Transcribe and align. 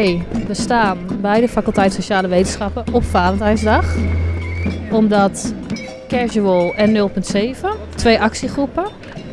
We 0.00 0.54
staan 0.54 0.98
bij 1.20 1.40
de 1.40 1.48
faculteit 1.48 1.92
Sociale 1.92 2.28
Wetenschappen 2.28 2.84
op 2.92 3.04
Valentijnsdag. 3.04 3.94
Omdat 4.90 5.54
Casual 6.08 6.74
en 6.74 7.10
0.7, 7.10 7.66
twee 7.94 8.20
actiegroepen, 8.20 8.84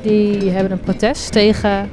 die 0.01 0.49
hebben 0.49 0.71
een 0.71 0.79
protest 0.79 1.31
tegen 1.31 1.89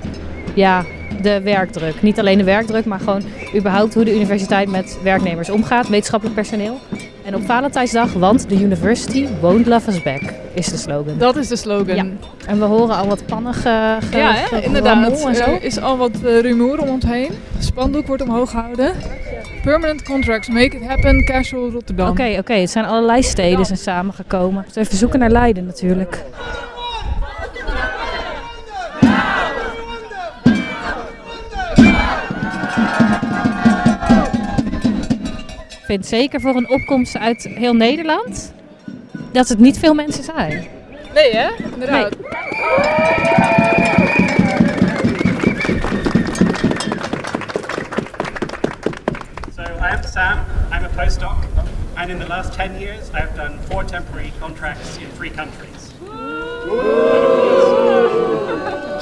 ja, 0.54 0.84
de 1.22 1.40
werkdruk. 1.42 2.02
Niet 2.02 2.18
alleen 2.18 2.38
de 2.38 2.44
werkdruk, 2.44 2.84
maar 2.84 3.00
gewoon 3.00 3.22
überhaupt 3.54 3.94
hoe 3.94 4.04
de 4.04 4.14
universiteit 4.14 4.70
met 4.70 4.98
werknemers 5.02 5.50
omgaat, 5.50 5.88
wetenschappelijk 5.88 6.36
personeel. 6.36 6.78
En 7.24 7.34
op 7.34 7.44
Valentijnsdag, 7.44 8.12
want 8.12 8.48
the 8.48 8.62
university 8.62 9.28
won't 9.40 9.66
love 9.66 9.90
us 9.90 10.02
back, 10.02 10.22
is 10.54 10.66
de 10.68 10.76
slogan. 10.76 11.18
Dat 11.18 11.36
is 11.36 11.48
de 11.48 11.56
slogan. 11.56 11.96
Ja. 11.96 12.04
En 12.46 12.58
we 12.58 12.64
horen 12.64 12.96
al 12.96 13.06
wat 13.06 13.26
pannen 13.26 13.54
ge, 13.54 13.96
ge, 14.10 14.16
Ja, 14.16 14.32
hè, 14.32 14.46
ge- 14.46 14.62
inderdaad. 14.62 15.24
en 15.24 15.34
zo. 15.34 15.42
Er 15.42 15.62
is 15.62 15.80
al 15.80 15.96
wat 15.96 16.10
eh, 16.24 16.40
rumoer 16.40 16.80
om 16.80 16.88
ons 16.88 17.04
heen. 17.04 17.30
Spandoek 17.58 18.06
wordt 18.06 18.22
omhoog 18.22 18.50
gehouden. 18.50 18.92
Permanent 19.62 20.02
contracts, 20.02 20.48
make 20.48 20.76
it 20.76 20.86
happen, 20.86 21.24
casual 21.24 21.70
Rotterdam. 21.70 22.08
Oké, 22.08 22.36
oké. 22.38 22.52
Het 22.52 22.70
zijn 22.70 22.84
allerlei 22.84 23.22
steden 23.22 23.64
zijn 23.66 23.78
samengekomen. 23.78 24.64
Dus 24.66 24.76
even 24.76 24.96
zoeken 24.96 25.18
naar 25.18 25.30
Leiden 25.30 25.66
natuurlijk. 25.66 26.22
Ik 35.70 35.90
vind 36.00 36.06
zeker 36.06 36.40
voor 36.40 36.56
een 36.56 36.70
opkomst 36.70 37.16
uit 37.18 37.42
heel 37.54 37.74
Nederland 37.74 38.52
dat 39.34 39.48
het 39.48 39.58
niet 39.58 39.78
veel 39.78 39.94
mensen 39.94 40.24
zijn. 40.24 40.66
Nee, 41.14 41.36
hè? 41.36 41.50
Inderdaad. 41.72 42.16
So 49.54 49.62
I 49.62 49.90
am 49.90 50.02
Sam, 50.12 50.38
I'm 50.72 50.84
a 50.84 50.88
postdoc, 50.96 51.36
and 51.96 52.10
in 52.10 52.18
the 52.18 52.26
last 52.26 52.52
10 52.52 52.78
years 52.78 53.10
I've 53.12 53.34
done 53.36 53.58
four 53.68 53.84
temporary 53.84 54.32
contracts 54.40 54.96
in 54.96 55.08
three 55.16 55.30
countries. 55.30 55.92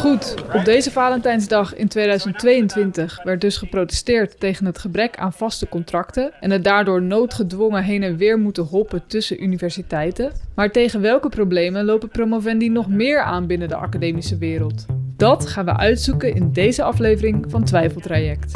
Goed, 0.03 0.35
op 0.55 0.65
deze 0.65 0.91
Valentijnsdag 0.91 1.75
in 1.75 1.89
2022 1.89 3.23
werd 3.23 3.41
dus 3.41 3.57
geprotesteerd 3.57 4.41
tegen 4.41 4.67
het 4.67 4.79
gebrek 4.79 5.17
aan 5.17 5.33
vaste 5.33 5.69
contracten 5.69 6.33
en 6.41 6.51
het 6.51 6.65
daardoor 6.65 7.03
noodgedwongen 7.03 7.83
heen 7.83 8.03
en 8.03 8.17
weer 8.17 8.39
moeten 8.39 8.65
hoppen 8.65 9.03
tussen 9.07 9.43
universiteiten. 9.43 10.33
Maar 10.55 10.71
tegen 10.71 11.01
welke 11.01 11.29
problemen 11.29 11.85
lopen 11.85 12.09
promovendi 12.09 12.69
nog 12.69 12.89
meer 12.89 13.23
aan 13.23 13.47
binnen 13.47 13.69
de 13.69 13.77
academische 13.77 14.39
wereld? 14.39 14.87
Dat 15.17 15.47
gaan 15.47 15.65
we 15.65 15.77
uitzoeken 15.77 16.35
in 16.35 16.53
deze 16.53 16.83
aflevering 16.83 17.45
van 17.49 17.65
Twijfeltraject. 17.65 18.53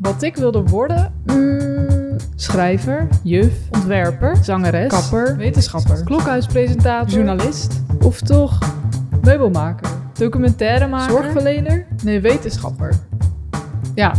Wat 0.00 0.22
ik 0.22 0.36
wilde 0.36 0.62
worden? 0.62 1.14
Mm, 1.26 2.16
schrijver, 2.36 3.08
juf, 3.22 3.54
ontwerper, 3.70 4.36
zangeres, 4.36 4.88
kapper, 4.88 5.36
wetenschapper, 5.36 6.04
klokhuispresentator, 6.04 7.14
journalist 7.14 7.82
of 8.00 8.20
toch 8.20 8.58
meubelmaker, 9.22 9.99
documentairemaker, 10.20 11.10
zorgverlener? 11.10 11.86
Nee, 12.04 12.20
wetenschapper. 12.20 12.94
Ja, 13.94 14.14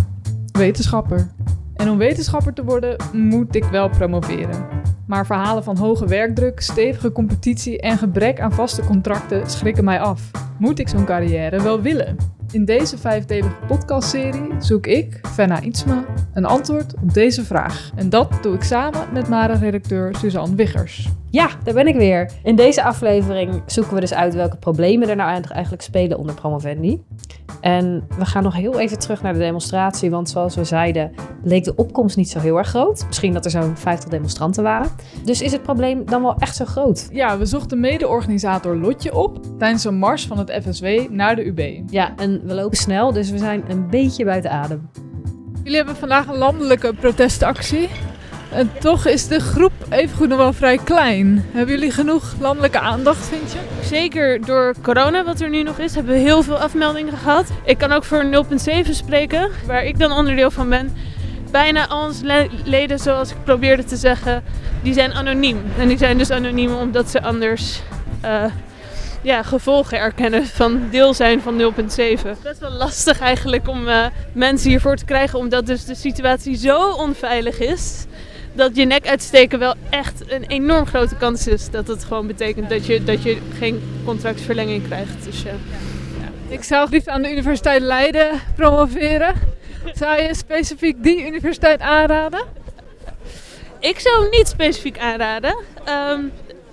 wetenschapper. 0.52 1.32
En 1.76 1.90
om 1.90 1.98
wetenschapper 1.98 2.54
te 2.54 2.64
worden 2.64 2.96
moet 3.14 3.56
ik 3.56 3.64
wel 3.64 3.90
promoveren. 3.90 4.66
Maar 5.08 5.26
verhalen 5.26 5.64
van 5.64 5.78
hoge 5.78 6.08
werkdruk, 6.08 6.60
stevige 6.60 7.12
competitie 7.12 7.80
en 7.80 7.98
gebrek 7.98 8.40
aan 8.40 8.54
vaste 8.54 8.84
contracten 8.84 9.50
schrikken 9.50 9.84
mij 9.84 10.00
af. 10.00 10.32
Moet 10.58 10.80
ik 10.80 10.88
zo'n 10.88 11.06
carrière 11.06 11.61
wel 11.61 11.82
willen? 11.82 12.17
In 12.52 12.66
deze 12.66 12.98
vijfdelige 12.98 13.56
podcastserie 13.67 14.52
zoek 14.60 14.88
ik, 14.88 15.20
Fenna 15.22 15.62
Ietsma, 15.62 16.06
een 16.34 16.45
antwoord 16.45 16.94
op 17.02 17.14
deze 17.14 17.44
vraag. 17.45 17.92
En 17.95 18.10
dat 18.10 18.38
doe 18.42 18.56
ik 18.56 18.64
samen 18.64 19.14
met 19.14 19.30
MARA-redacteur 19.30 20.16
Suzanne 20.16 20.56
Wiggers. 20.56 21.10
Ja, 21.30 21.50
daar 21.64 21.73
ben 21.73 21.88
ik 21.88 21.95
weer. 21.95 22.32
In 22.44 22.56
deze 22.56 22.84
aflevering 22.84 23.61
zoeken 23.66 23.94
we 23.94 24.00
dus 24.00 24.14
uit 24.14 24.34
welke 24.34 24.58
problemen 24.58 25.10
er 25.10 25.16
nou 25.16 25.44
eigenlijk 25.50 25.84
spelen 25.84 26.17
onder 26.17 26.36
promovendi. 26.36 27.02
En 27.61 28.04
we 28.17 28.26
gaan 28.26 28.44
nog 28.44 28.56
heel 28.56 28.80
even 28.80 29.00
terug 29.00 29.22
naar 29.22 29.34
de 29.34 29.40
demonstratie, 29.40 30.10
want 30.10 30.30
zoals 30.30 30.56
we 30.56 30.64
zeiden, 30.64 31.11
leek 31.44 31.64
de 31.64 31.76
opkomst 31.76 32.17
niet 32.17 32.30
zo 32.30 32.40
heel 32.40 32.58
erg 32.58 32.67
groot. 32.67 33.06
Misschien 33.08 33.34
dat 33.34 33.45
er 33.45 33.52
zo'n 33.52 33.78
50 33.78 34.10
demonstranten 34.10 34.64
waren. 34.64 34.92
Dus 35.26 35.42
is 35.42 35.52
het 35.52 35.64
probleem 35.64 36.06
dan 36.06 36.22
wel 36.22 36.36
echt 36.38 36.56
zo 36.56 36.66
groot? 36.66 37.08
Ja, 37.11 37.38
we 37.38 37.45
zochten 37.45 37.80
mede-organisator 37.80 38.78
Lotje 38.78 39.16
op 39.16 39.40
tijdens 39.58 39.84
een 39.84 39.98
mars 39.98 40.28
van 40.28 40.38
het 40.38 40.60
FSW 40.64 40.86
naar 41.10 41.36
de 41.36 41.45
UB. 41.45 41.90
Ja, 41.90 42.16
en 42.17 42.41
we 42.44 42.54
lopen 42.54 42.78
snel, 42.78 43.12
dus 43.14 43.30
we 43.30 43.38
zijn 43.38 43.64
een 43.68 43.90
beetje 43.90 44.26
buiten 44.26 44.52
adem. 44.52 44.90
Jullie 45.64 45.78
hebben 45.78 45.96
vandaag 45.96 46.28
een 46.28 46.38
landelijke 46.38 46.94
protestactie. 46.94 47.90
En 48.52 48.72
toch 48.80 49.06
is 49.08 49.28
de 49.28 49.40
groep 49.40 49.72
evengoed 49.90 50.28
nog 50.28 50.38
wel 50.38 50.54
vrij 50.54 50.78
klein. 50.84 51.46
Hebben 51.52 51.76
jullie 51.76 51.92
genoeg 51.92 52.34
landelijke 52.40 52.80
aandacht, 52.80 53.26
vind 53.26 53.52
je? 53.52 53.58
Zeker 53.84 54.46
door 54.46 54.74
corona, 54.82 55.24
wat 55.24 55.40
er 55.42 55.50
nu 55.50 55.64
nog 55.64 55.78
is, 55.80 55.96
hebben 55.96 56.14
we 56.14 56.20
heel 56.20 56.44
veel 56.44 56.58
afmeldingen 56.58 57.18
gehad. 57.18 57.46
Ik 57.66 57.78
kan 57.78 57.92
ook 57.92 58.04
voor 58.04 58.24
0.7 58.86 58.90
spreken, 58.90 59.50
waar 59.66 59.84
ik 59.86 60.00
dan 60.00 60.12
onderdeel 60.12 60.52
van 60.52 60.70
ben. 60.70 60.94
Bijna 61.52 61.88
al 61.88 62.06
onze 62.08 62.26
le- 62.26 62.48
leden, 62.66 63.00
zoals 63.00 63.32
ik 63.32 63.38
probeerde 63.44 63.84
te 63.84 63.96
zeggen, 63.96 64.44
die 64.84 64.94
zijn 64.94 65.14
anoniem. 65.14 65.58
En 65.80 65.88
die 65.88 65.98
zijn 65.98 66.18
dus 66.18 66.32
anoniem 66.32 66.73
omdat 66.73 67.10
ze 67.10 67.22
anders 67.22 67.82
eh, 68.22 68.44
ja, 69.21 69.43
gevolgen 69.43 69.99
erkennen 69.99 70.45
van 70.45 70.87
deel 70.89 71.14
zijn 71.14 71.42
van 71.42 71.59
0.7. 71.59 71.67
Best 72.43 72.59
wel 72.59 72.71
lastig 72.71 73.20
eigenlijk 73.20 73.67
om 73.67 73.87
eh, 73.87 74.05
mensen 74.33 74.70
hiervoor 74.70 74.95
te 74.95 75.05
krijgen, 75.05 75.39
omdat 75.39 75.65
dus 75.65 75.86
de 75.86 75.95
situatie 75.95 76.58
zo 76.58 76.92
onveilig 76.92 77.60
is 77.60 78.05
dat 78.54 78.76
je 78.76 78.86
nek 78.86 79.08
uitsteken 79.08 79.60
wel 79.60 79.73
echt 79.89 80.31
een 80.31 80.43
enorm 80.43 80.86
grote 80.86 81.15
kans 81.15 81.48
is. 81.48 81.70
Dat 81.70 81.87
het 81.87 82.04
gewoon 82.04 82.27
betekent 82.27 82.70
dat 82.70 82.86
je, 82.86 83.04
dat 83.04 83.23
je 83.23 83.37
geen 83.58 84.02
contractverlenging 84.05 84.83
krijgt. 84.87 85.26
Dus 85.26 85.42
ja. 85.42 85.54
Ik 86.48 86.64
zou 86.64 86.89
liefst 86.89 87.08
aan 87.08 87.21
de 87.21 87.31
Universiteit 87.31 87.81
Leiden 87.81 88.30
promoveren. 88.55 89.33
Zou 89.93 90.21
je 90.21 90.36
specifiek 90.36 91.04
die 91.04 91.26
universiteit 91.26 91.80
aanraden? 91.80 92.43
Ik 93.80 93.99
zou 93.99 94.21
hem 94.21 94.30
niet 94.30 94.48
specifiek 94.48 94.99
aanraden. 94.99 95.55
Ehm, 95.86 96.20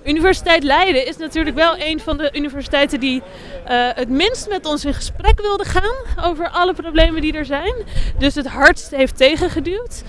Universiteit 0.09 0.63
Leiden 0.63 1.07
is 1.07 1.17
natuurlijk 1.17 1.55
wel 1.55 1.75
een 1.77 1.99
van 1.99 2.17
de 2.17 2.29
universiteiten 2.33 2.99
die 2.99 3.21
eh, 3.65 3.87
het 3.93 4.09
minst 4.09 4.49
met 4.49 4.65
ons 4.65 4.85
in 4.85 4.93
gesprek 4.93 5.41
wilde 5.41 5.65
gaan 5.65 6.25
over 6.29 6.49
alle 6.49 6.73
problemen 6.73 7.21
die 7.21 7.33
er 7.33 7.45
zijn. 7.45 7.73
Dus 8.17 8.35
het 8.35 8.47
hardst 8.47 8.91
heeft 8.91 9.17
tegengeduwd. 9.17 10.03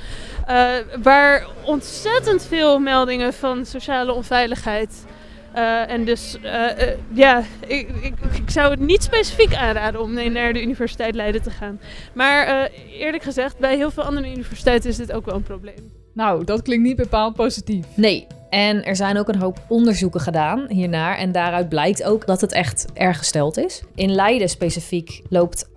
Eh, 0.47 0.73
waar 1.03 1.47
ontzettend 1.65 2.47
veel 2.47 2.79
meldingen 2.79 3.33
van 3.33 3.67
sociale 3.67 4.13
onveiligheid. 4.13 5.05
eh, 5.53 5.91
en 5.91 6.05
dus 6.05 6.37
ja, 7.13 7.43
ik, 7.67 7.89
ik, 7.89 8.15
ik 8.35 8.51
zou 8.51 8.71
het 8.71 8.81
niet 8.81 9.03
specifiek 9.03 9.55
aanraden 9.55 10.01
om 10.01 10.33
naar 10.33 10.53
de 10.53 10.63
Universiteit 10.63 11.15
Leiden 11.15 11.43
te 11.43 11.51
gaan. 11.51 11.81
Maar 12.13 12.47
eh, 12.47 13.01
eerlijk 13.01 13.23
gezegd, 13.23 13.59
bij 13.59 13.77
heel 13.77 13.91
veel 13.91 14.03
andere 14.03 14.31
universiteiten 14.31 14.91
is 14.91 14.97
dit 14.97 15.13
ook 15.13 15.25
wel 15.25 15.35
een 15.35 15.43
probleem. 15.43 15.93
Nou, 16.15 16.45
dat 16.45 16.63
klinkt 16.63 16.85
niet 16.85 16.97
bepaald 16.97 17.35
positief. 17.35 17.87
Nee. 17.95 18.27
En 18.51 18.85
er 18.85 18.97
zijn 18.97 19.19
ook 19.19 19.29
een 19.29 19.41
hoop 19.41 19.59
onderzoeken 19.69 20.21
gedaan 20.21 20.65
hiernaar. 20.69 21.17
En 21.17 21.33
daaruit 21.33 21.69
blijkt 21.69 22.05
ook 22.05 22.27
dat 22.27 22.41
het 22.41 22.53
echt 22.53 22.87
erg 22.95 23.19
gesteld 23.19 23.57
is. 23.57 23.83
In 23.95 24.15
Leiden 24.15 24.49
specifiek 24.49 25.23
loopt 25.29 25.69
38% 25.69 25.71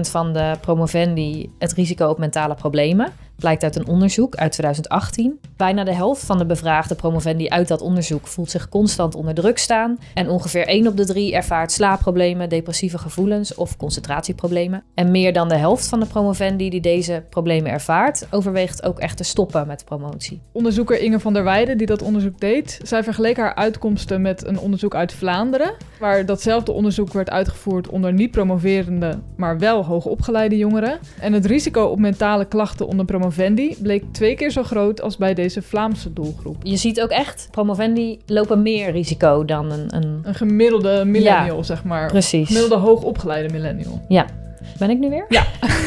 van 0.00 0.32
de 0.32 0.54
promovendi 0.60 1.50
het 1.58 1.72
risico 1.72 2.08
op 2.08 2.18
mentale 2.18 2.54
problemen. 2.54 3.12
Blijkt 3.40 3.62
uit 3.62 3.76
een 3.76 3.86
onderzoek 3.86 4.34
uit 4.34 4.52
2018. 4.52 5.40
Bijna 5.56 5.84
de 5.84 5.94
helft 5.94 6.24
van 6.24 6.38
de 6.38 6.46
bevraagde 6.46 6.94
promovendi 6.94 7.48
uit 7.48 7.68
dat 7.68 7.80
onderzoek 7.80 8.26
voelt 8.26 8.50
zich 8.50 8.68
constant 8.68 9.14
onder 9.14 9.34
druk 9.34 9.58
staan. 9.58 9.98
En 10.14 10.28
ongeveer 10.28 10.66
1 10.66 10.86
op 10.86 10.96
de 10.96 11.04
3 11.04 11.34
ervaart 11.34 11.72
slaapproblemen, 11.72 12.48
depressieve 12.48 12.98
gevoelens 12.98 13.54
of 13.54 13.76
concentratieproblemen. 13.76 14.82
En 14.94 15.10
meer 15.10 15.32
dan 15.32 15.48
de 15.48 15.56
helft 15.56 15.86
van 15.86 16.00
de 16.00 16.06
promovendi 16.06 16.70
die 16.70 16.80
deze 16.80 17.24
problemen 17.30 17.70
ervaart, 17.70 18.26
overweegt 18.30 18.82
ook 18.82 18.98
echt 18.98 19.16
te 19.16 19.24
stoppen 19.24 19.66
met 19.66 19.84
promotie. 19.84 20.40
Onderzoeker 20.52 21.00
Inge 21.00 21.20
van 21.20 21.32
der 21.32 21.44
Weijden, 21.44 21.78
die 21.78 21.86
dat 21.86 22.02
onderzoek 22.02 22.40
deed, 22.40 22.80
zij 22.82 23.02
vergeleek 23.02 23.36
haar 23.36 23.54
uitkomsten 23.54 24.20
met 24.20 24.46
een 24.46 24.58
onderzoek 24.58 24.94
uit 24.94 25.12
Vlaanderen, 25.12 25.74
waar 26.00 26.26
datzelfde 26.26 26.72
onderzoek 26.72 27.12
werd 27.12 27.30
uitgevoerd 27.30 27.88
onder 27.88 28.12
niet 28.12 28.30
promoverende, 28.30 29.18
maar 29.36 29.58
wel 29.58 29.84
hoogopgeleide 29.84 30.56
jongeren. 30.56 30.98
En 31.20 31.32
het 31.32 31.46
risico 31.46 31.84
op 31.84 31.98
mentale 31.98 32.44
klachten 32.44 32.86
onder 32.86 33.04
promovendi 33.04 33.28
bleek 33.82 34.04
twee 34.12 34.34
keer 34.34 34.50
zo 34.50 34.62
groot 34.62 35.02
als 35.02 35.16
bij 35.16 35.34
deze 35.34 35.62
Vlaamse 35.62 36.12
doelgroep. 36.12 36.56
Je 36.62 36.76
ziet 36.76 37.00
ook 37.00 37.10
echt, 37.10 37.48
promovendi 37.50 38.20
lopen 38.26 38.62
meer 38.62 38.90
risico 38.90 39.44
dan 39.44 39.70
een... 39.72 39.94
een... 39.94 40.20
Een 40.22 40.34
gemiddelde 40.34 41.04
millennial, 41.04 41.64
zeg 41.64 41.84
maar. 41.84 42.08
Precies. 42.08 42.46
Gemiddelde 42.46 42.76
hoogopgeleide 42.76 43.52
millennial. 43.52 44.00
Ja. 44.08 44.26
Ben 44.78 44.90
ik 44.90 44.98
nu 44.98 45.08
weer? 45.08 45.24
Ja. 45.28 45.46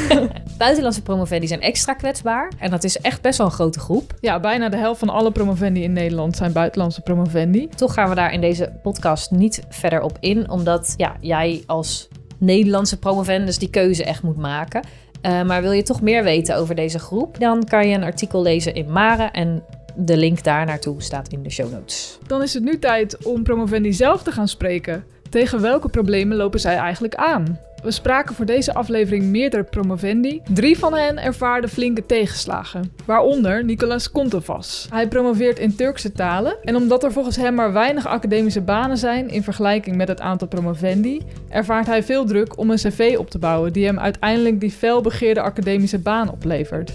Buitenlandse 0.58 1.02
promovendi 1.02 1.48
zijn 1.48 1.62
extra 1.62 1.94
kwetsbaar. 1.94 2.52
En 2.60 2.70
dat 2.70 2.84
is 2.84 2.98
echt 2.98 3.22
best 3.22 3.38
wel 3.38 3.48
een 3.48 3.54
grote 3.54 3.80
groep. 3.80 4.14
Ja, 4.20 4.40
bijna 4.40 4.70
de 4.70 4.78
helft 4.78 5.00
van 5.00 5.10
alle 5.10 5.32
promovendi 5.32 5.84
in 5.84 5.94
Nederland 5.94 6.36
zijn 6.36 6.52
buitenlandse 6.52 7.02
promovendi. 7.02 7.70
Toch 7.76 7.94
gaan 7.94 8.10
we 8.10 8.16
daar 8.16 8.34
in 8.34 8.42
deze 8.42 8.74
podcast 8.82 9.32
niet 9.32 9.64
verder 9.70 10.02
op 10.02 10.18
in. 10.20 10.50
Omdat 10.50 10.94
ja, 10.98 11.16
jij 11.20 11.64
als 11.66 12.08
Nederlandse 12.38 13.00
promovendus 13.00 13.58
die 13.58 13.70
keuze 13.70 14.04
echt 14.04 14.24
moet 14.24 14.38
maken. 14.38 14.84
Uh, 15.26 15.44
maar 15.44 15.62
wil 15.62 15.72
je 15.72 15.84
toch 15.84 16.02
meer 16.02 16.24
weten 16.24 16.56
over 16.56 16.76
deze 16.76 17.00
groep? 17.00 17.40
Dan 17.40 17.64
kan 17.64 17.88
je 17.88 17.96
een 17.96 18.04
artikel 18.04 18.42
lezen 18.42 18.74
in 18.74 18.92
Mare 18.92 19.24
en 19.24 19.64
de 19.96 20.18
link 20.18 20.44
daar 20.44 20.66
naartoe 20.66 21.02
staat 21.02 21.28
in 21.28 21.44
de 21.44 21.50
show 21.50 21.72
notes. 21.72 22.18
Dan 22.28 22.42
is 22.42 22.54
het 22.54 22.64
nu 22.64 22.80
tijd 22.80 23.26
om 23.26 23.44
Promovendi 23.44 23.94
zelf 23.94 24.24
te 24.24 24.32
gaan 24.32 24.48
spreken. 24.48 25.04
Tegen 25.30 25.62
welke 25.62 25.90
problemen 25.90 26.38
lopen 26.38 26.60
zij 26.60 26.76
eigenlijk 26.76 27.16
aan? 27.16 27.60
We 27.84 27.92
spraken 27.92 28.36
voor 28.36 28.46
deze 28.46 28.74
aflevering 28.74 29.24
meerdere 29.24 29.64
promovendi. 29.64 30.42
Drie 30.54 30.78
van 30.78 30.94
hen 30.94 31.18
ervaarden 31.18 31.70
flinke 31.70 32.06
tegenslagen, 32.06 32.92
waaronder 33.06 33.64
Nicolas 33.64 34.12
Kontevas. 34.12 34.88
Hij 34.90 35.08
promoveert 35.08 35.60
in 35.60 35.76
Turkse 35.76 36.12
talen 36.12 36.56
en 36.64 36.76
omdat 36.76 37.04
er 37.04 37.12
volgens 37.12 37.36
hem 37.36 37.54
maar 37.54 37.74
weinig 37.74 38.08
academische 38.08 38.62
banen 38.62 38.98
zijn 38.98 39.30
in 39.30 39.44
vergelijking 39.44 39.96
met 39.96 40.08
het 40.08 40.22
aantal 40.22 40.48
promovendi, 40.48 41.22
ervaart 41.50 41.86
hij 41.86 42.04
veel 42.04 42.26
druk 42.26 42.58
om 42.58 42.70
een 42.70 42.78
cv 42.78 43.16
op 43.18 43.30
te 43.30 43.40
bouwen 43.40 43.74
die 43.74 43.86
hem 43.86 44.00
uiteindelijk 44.00 44.60
die 44.60 44.72
felbegeerde 44.72 45.42
academische 45.42 46.00
baan 46.00 46.32
oplevert. 46.32 46.94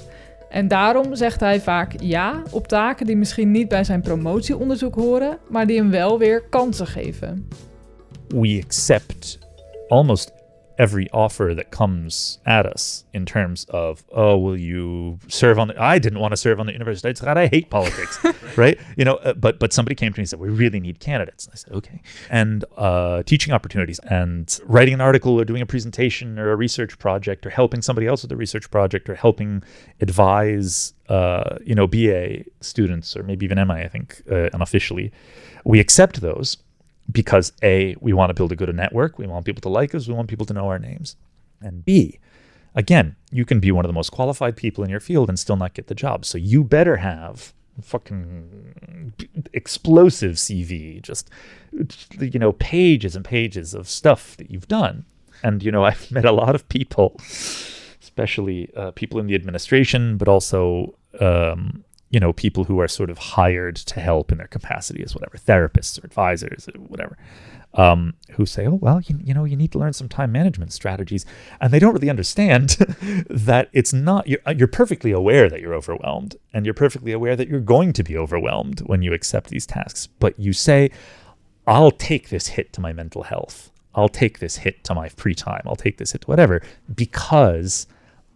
En 0.50 0.69
daarom 0.69 1.14
zegt 1.14 1.40
hij 1.40 1.61
vaak 1.61 1.94
ja 2.00 2.43
op 2.50 2.69
taken 2.69 3.06
die 3.06 3.17
misschien 3.17 3.50
niet 3.50 3.69
bij 3.69 3.85
zijn 3.85 4.00
promotieonderzoek 4.00 4.94
horen, 4.94 5.38
maar 5.49 5.67
die 5.67 5.76
hem 5.76 5.90
wel 5.90 6.19
weer 6.19 6.43
kansen 6.43 6.87
geven. 6.87 7.49
We 8.29 8.62
accept 8.64 9.38
almost 9.88 10.38
every 10.78 11.10
offer 11.10 11.52
that 11.54 11.70
comes 11.70 12.38
at 12.46 12.64
us 12.64 13.04
in 13.12 13.26
terms 13.26 13.66
of, 13.70 14.04
oh, 14.12 14.38
will 14.38 14.56
you 14.56 15.19
serve 15.26 15.58
on 15.58 15.69
the, 15.69 15.82
I 15.82 15.98
didn't 15.98 16.20
want 16.20 16.32
to 16.32 16.36
serve 16.36 16.60
on 16.60 16.66
the 16.66 16.72
university. 16.72 17.12
God, 17.12 17.36
I 17.36 17.48
hate 17.48 17.69
politics, 17.69 18.19
right? 18.56 18.78
You 18.96 19.04
know, 19.04 19.16
uh, 19.16 19.34
but 19.34 19.58
but 19.58 19.72
somebody 19.72 19.94
came 19.94 20.12
to 20.12 20.19
me 20.19 20.22
and 20.22 20.28
said, 20.28 20.38
we 20.38 20.48
really 20.48 20.78
need 20.78 21.00
candidates. 21.00 21.46
And 21.46 21.52
I 21.52 21.56
said, 21.56 21.72
okay. 21.75 22.00
And 22.30 22.64
uh, 22.76 23.25
teaching 23.25 23.52
opportunities 23.52 23.98
and 24.04 24.58
writing 24.64 24.94
an 24.94 25.00
article 25.00 25.40
or 25.40 25.44
doing 25.44 25.62
a 25.62 25.66
presentation 25.66 26.38
or 26.38 26.52
a 26.52 26.56
research 26.56 26.98
project 26.98 27.44
or 27.44 27.50
helping 27.50 27.82
somebody 27.82 28.06
else 28.06 28.22
with 28.22 28.32
a 28.32 28.36
research 28.36 28.70
project 28.70 29.08
or 29.08 29.16
helping 29.16 29.62
advise, 30.00 30.94
uh, 31.08 31.56
you 31.64 31.75
know, 31.75 31.86
BA 31.86 32.44
students 32.60 33.16
or 33.16 33.22
maybe 33.25 33.44
even 33.44 33.58
MI, 33.66 33.82
I 33.82 33.88
think, 33.88 34.22
uh, 34.30 34.48
unofficially. 34.52 35.12
We 35.64 35.80
accept 35.80 36.20
those 36.20 36.56
because 37.10 37.52
A, 37.62 37.96
we 38.00 38.12
want 38.12 38.31
to 38.31 38.34
build 38.34 38.52
a 38.52 38.56
good 38.56 38.75
network. 38.75 39.19
We 39.19 39.26
want 39.26 39.44
people 39.44 39.62
to 39.62 39.69
like 39.69 39.94
us. 39.94 40.08
We 40.08 40.14
want 40.14 40.28
people 40.28 40.46
to 40.46 40.55
know 40.55 40.69
our 40.69 40.78
names. 40.78 41.16
And 41.60 41.84
B, 41.84 42.19
again, 42.75 43.16
you 43.31 43.44
can 43.44 43.60
be 43.60 43.72
one 43.72 43.84
of 43.84 43.88
the 43.88 43.94
most 43.94 44.10
qualified 44.10 44.56
people 44.56 44.84
in 44.84 44.90
your 44.90 45.00
field 45.00 45.28
and 45.28 45.38
still 45.38 45.56
not 45.56 45.75
get 45.75 45.87
the 45.87 45.94
job. 45.94 46.25
So 46.25 46.38
you 46.38 46.62
better 46.64 46.96
have 46.99 47.52
fucking 47.82 49.14
explosive 49.52 50.34
CV, 50.34 51.00
just, 51.00 51.31
you 52.19 52.38
know, 52.38 52.52
pages 52.52 53.16
and 53.16 53.25
pages 53.25 53.75
of 53.75 53.88
stuff 53.88 54.37
that 54.37 54.50
you've 54.50 54.69
done. 54.69 55.04
And, 55.43 55.62
you 55.62 55.70
know, 55.70 55.84
I've 55.90 56.11
met 56.11 56.25
a 56.25 56.32
lot 56.32 56.54
of 56.54 56.69
people, 56.69 57.16
especially 58.00 58.70
uh, 58.76 58.90
people 58.93 59.20
in 59.20 59.26
the 59.26 59.34
administration, 59.34 60.16
but 60.16 60.28
also 60.28 60.94
um, 61.20 61.84
you 62.10 62.19
know, 62.20 62.32
people 62.32 62.64
who 62.64 62.81
are 62.81 62.88
sort 62.88 63.10
of 63.10 63.19
hired 63.19 63.76
to 63.76 64.00
help 64.00 64.32
in 64.32 64.38
their 64.38 64.46
capacity 64.46 65.02
as 65.02 65.14
whatever, 65.14 65.37
therapists 65.37 66.02
or 66.02 66.06
advisors 66.06 66.69
or 66.69 66.81
whatever, 66.81 67.19
um, 67.75 68.14
who 68.32 68.46
say, 68.46 68.66
oh, 68.66 68.75
well, 68.75 69.00
you, 69.02 69.19
you 69.22 69.34
know, 69.34 69.44
you 69.44 69.56
need 69.56 69.72
to 69.72 69.78
learn 69.78 69.93
some 69.93 70.08
time 70.08 70.32
management 70.32 70.72
strategies. 70.72 71.26
And 71.60 71.72
they 71.72 71.78
don't 71.78 71.93
really 71.93 72.08
understand 72.08 72.70
that 73.31 73.69
it's 73.72 73.93
not, 73.93 74.26
you're, 74.26 74.40
uh, 74.46 74.55
you're 74.56 74.69
perfectly 74.69 75.12
aware 75.12 75.50
that 75.50 75.60
you're 75.60 75.75
overwhelmed 75.75 76.37
and 76.55 76.64
you're 76.64 76.75
perfectly 76.75 77.12
aware 77.12 77.37
that 77.37 77.49
you're 77.49 77.60
going 77.60 77.93
to 77.93 78.02
be 78.02 78.16
overwhelmed 78.16 78.81
when 78.81 79.02
you 79.02 79.12
accept 79.12 79.50
these 79.50 79.66
tasks. 79.66 80.06
But 80.06 80.38
you 80.38 80.54
say, 80.54 80.90
I'll 81.66 81.90
take 81.90 82.31
this 82.31 82.49
hit 82.49 82.72
to 82.72 82.81
my 82.81 82.94
mental 82.94 83.25
health. 83.25 83.70
I'll 83.94 84.08
take 84.08 84.38
this 84.38 84.56
hit 84.56 84.82
to 84.84 84.94
my 84.94 85.11
free 85.11 85.34
time. 85.34 85.62
I'll 85.66 85.76
take 85.76 85.99
this 85.99 86.12
hit 86.12 86.22
to 86.22 86.26
whatever 86.28 86.62
because 86.94 87.87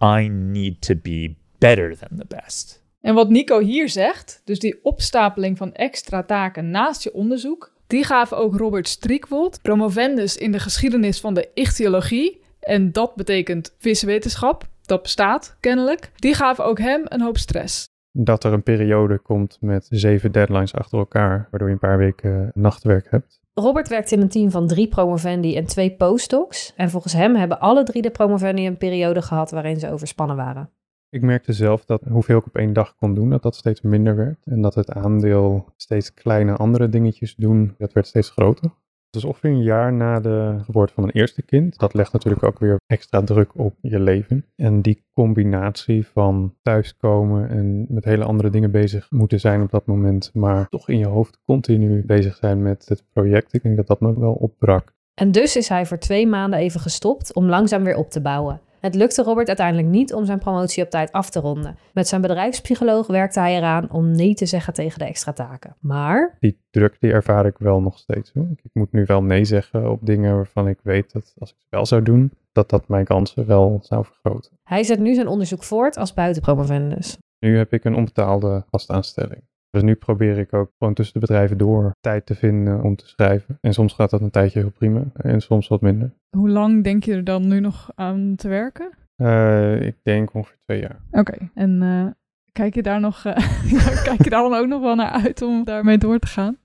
I 0.00 0.28
need 0.28 0.82
to 0.82 0.94
be 0.94 1.36
better 1.60 1.94
than 1.94 2.18
the 2.18 2.24
best. 2.24 2.80
En 3.02 3.14
wat 3.14 3.28
Nico 3.28 3.58
hier 3.58 3.88
zegt, 3.88 4.42
dus 4.44 4.58
die 4.58 4.80
opstapeling 4.82 5.56
van 5.56 5.72
extra 5.72 6.22
taken 6.22 6.70
naast 6.70 7.02
je 7.02 7.14
onderzoek, 7.14 7.72
die 7.86 8.04
gaven 8.04 8.36
ook 8.36 8.56
Robert 8.56 8.88
Striekwold, 8.88 9.62
promovendus 9.62 10.36
in 10.36 10.52
de 10.52 10.58
geschiedenis 10.58 11.20
van 11.20 11.34
de 11.34 11.48
ichthyologie, 11.54 12.40
en 12.60 12.92
dat 12.92 13.14
betekent 13.14 13.74
viswetenschap, 13.78 14.64
dat 14.82 15.02
bestaat 15.02 15.56
kennelijk, 15.60 16.10
die 16.16 16.34
gaven 16.34 16.64
ook 16.64 16.78
hem 16.78 17.02
een 17.04 17.20
hoop 17.20 17.38
stress. 17.38 17.90
Dat 18.12 18.44
er 18.44 18.52
een 18.52 18.62
periode 18.62 19.18
komt 19.18 19.58
met 19.60 19.86
zeven 19.90 20.32
deadlines 20.32 20.74
achter 20.74 20.98
elkaar, 20.98 21.48
waardoor 21.50 21.68
je 21.68 21.74
een 21.74 21.80
paar 21.80 21.98
weken 21.98 22.50
nachtwerk 22.54 23.06
hebt. 23.10 23.40
Robert 23.54 23.88
werkt 23.88 24.12
in 24.12 24.20
een 24.20 24.28
team 24.28 24.50
van 24.50 24.66
drie 24.66 24.88
promovendi 24.88 25.56
en 25.56 25.66
twee 25.66 25.90
postdocs. 25.90 26.72
En 26.76 26.90
volgens 26.90 27.12
hem 27.12 27.34
hebben 27.34 27.60
alle 27.60 27.82
drie 27.82 28.02
de 28.02 28.10
promovendi 28.10 28.66
een 28.66 28.76
periode 28.76 29.22
gehad 29.22 29.50
waarin 29.50 29.78
ze 29.78 29.90
overspannen 29.92 30.36
waren. 30.36 30.70
Ik 31.12 31.22
merkte 31.22 31.52
zelf 31.52 31.84
dat 31.84 32.02
hoeveel 32.10 32.38
ik 32.38 32.46
op 32.46 32.56
één 32.56 32.72
dag 32.72 32.94
kon 32.96 33.14
doen, 33.14 33.30
dat 33.30 33.42
dat 33.42 33.56
steeds 33.56 33.80
minder 33.80 34.16
werd. 34.16 34.38
En 34.44 34.62
dat 34.62 34.74
het 34.74 34.90
aandeel 34.90 35.66
steeds 35.76 36.14
kleine 36.14 36.56
andere 36.56 36.88
dingetjes 36.88 37.34
doen, 37.34 37.74
dat 37.78 37.92
werd 37.92 38.06
steeds 38.06 38.30
groter. 38.30 38.70
Dus 39.10 39.24
ongeveer 39.24 39.50
een 39.50 39.62
jaar 39.62 39.92
na 39.92 40.20
de 40.20 40.58
geboorte 40.64 40.92
van 40.92 41.04
een 41.04 41.10
eerste 41.10 41.42
kind. 41.42 41.78
Dat 41.78 41.94
legt 41.94 42.12
natuurlijk 42.12 42.42
ook 42.42 42.58
weer 42.58 42.76
extra 42.86 43.22
druk 43.22 43.58
op 43.58 43.74
je 43.80 44.00
leven. 44.00 44.44
En 44.56 44.82
die 44.82 45.04
combinatie 45.12 46.06
van 46.06 46.54
thuiskomen 46.62 47.48
en 47.48 47.86
met 47.88 48.04
hele 48.04 48.24
andere 48.24 48.50
dingen 48.50 48.70
bezig 48.70 49.10
moeten 49.10 49.40
zijn 49.40 49.62
op 49.62 49.70
dat 49.70 49.86
moment, 49.86 50.30
maar 50.34 50.68
toch 50.68 50.88
in 50.88 50.98
je 50.98 51.06
hoofd 51.06 51.38
continu 51.44 52.04
bezig 52.06 52.36
zijn 52.36 52.62
met 52.62 52.88
het 52.88 53.04
project. 53.12 53.52
Ik 53.52 53.62
denk 53.62 53.76
dat 53.76 53.86
dat 53.86 54.00
me 54.00 54.20
wel 54.20 54.32
opbrak. 54.32 54.94
En 55.14 55.32
dus 55.32 55.56
is 55.56 55.68
hij 55.68 55.86
voor 55.86 55.98
twee 55.98 56.26
maanden 56.26 56.58
even 56.58 56.80
gestopt 56.80 57.34
om 57.34 57.46
langzaam 57.46 57.84
weer 57.84 57.96
op 57.96 58.10
te 58.10 58.20
bouwen. 58.20 58.60
Het 58.82 58.94
lukte 58.94 59.22
Robert 59.22 59.48
uiteindelijk 59.48 59.88
niet 59.88 60.14
om 60.14 60.24
zijn 60.24 60.38
promotie 60.38 60.82
op 60.82 60.90
tijd 60.90 61.12
af 61.12 61.30
te 61.30 61.40
ronden. 61.40 61.76
Met 61.92 62.08
zijn 62.08 62.20
bedrijfspsycholoog 62.20 63.06
werkte 63.06 63.40
hij 63.40 63.56
eraan 63.56 63.90
om 63.90 64.10
nee 64.10 64.34
te 64.34 64.46
zeggen 64.46 64.72
tegen 64.72 64.98
de 64.98 65.04
extra 65.04 65.32
taken. 65.32 65.76
Maar. 65.80 66.36
Die 66.40 66.58
druk 66.70 66.96
die 67.00 67.12
ervaar 67.12 67.46
ik 67.46 67.58
wel 67.58 67.80
nog 67.80 67.98
steeds. 67.98 68.32
Hoor. 68.34 68.46
Ik 68.62 68.70
moet 68.72 68.92
nu 68.92 69.04
wel 69.06 69.22
nee 69.22 69.44
zeggen 69.44 69.90
op 69.90 70.06
dingen 70.06 70.34
waarvan 70.34 70.68
ik 70.68 70.78
weet 70.82 71.12
dat 71.12 71.34
als 71.38 71.50
ik 71.50 71.56
het 71.58 71.66
wel 71.70 71.86
zou 71.86 72.02
doen, 72.02 72.32
dat 72.52 72.70
dat 72.70 72.88
mijn 72.88 73.04
kansen 73.04 73.46
wel 73.46 73.78
zou 73.82 74.04
vergroten. 74.04 74.58
Hij 74.64 74.82
zet 74.82 74.98
nu 74.98 75.14
zijn 75.14 75.28
onderzoek 75.28 75.62
voort 75.62 75.96
als 75.96 76.14
buitenpromovendus. 76.14 77.18
Nu 77.38 77.56
heb 77.56 77.72
ik 77.72 77.84
een 77.84 77.94
onbetaalde 77.94 78.64
vastaanstelling. 78.70 79.42
Dus 79.72 79.82
nu 79.82 79.94
probeer 79.94 80.38
ik 80.38 80.52
ook 80.52 80.70
gewoon 80.78 80.94
tussen 80.94 81.14
de 81.14 81.26
bedrijven 81.26 81.58
door 81.58 81.94
tijd 82.00 82.26
te 82.26 82.34
vinden 82.34 82.82
om 82.82 82.96
te 82.96 83.06
schrijven. 83.06 83.58
En 83.60 83.72
soms 83.72 83.92
gaat 83.92 84.10
dat 84.10 84.20
een 84.20 84.30
tijdje 84.30 84.58
heel 84.58 84.70
prima 84.70 85.04
en 85.12 85.40
soms 85.40 85.68
wat 85.68 85.80
minder. 85.80 86.12
Hoe 86.36 86.48
lang 86.48 86.84
denk 86.84 87.04
je 87.04 87.14
er 87.14 87.24
dan 87.24 87.48
nu 87.48 87.60
nog 87.60 87.90
aan 87.94 88.34
te 88.36 88.48
werken? 88.48 88.90
Uh, 89.16 89.80
ik 89.80 89.96
denk 90.02 90.34
ongeveer 90.34 90.58
twee 90.64 90.80
jaar. 90.80 91.00
Oké, 91.10 91.50
en 91.54 91.82
uh, 91.82 92.06
kijk, 92.52 92.74
je 92.74 92.82
daar 92.82 93.00
nog, 93.00 93.24
uh, 93.24 93.34
kijk 94.08 94.24
je 94.24 94.30
daar 94.30 94.42
dan 94.42 94.54
ook 94.54 94.66
nog 94.66 94.80
wel 94.82 94.94
naar 94.94 95.10
uit 95.10 95.42
om 95.42 95.64
daarmee 95.64 95.98
door 95.98 96.18
te 96.18 96.26
gaan? 96.26 96.56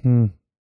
Hm. 0.00 0.26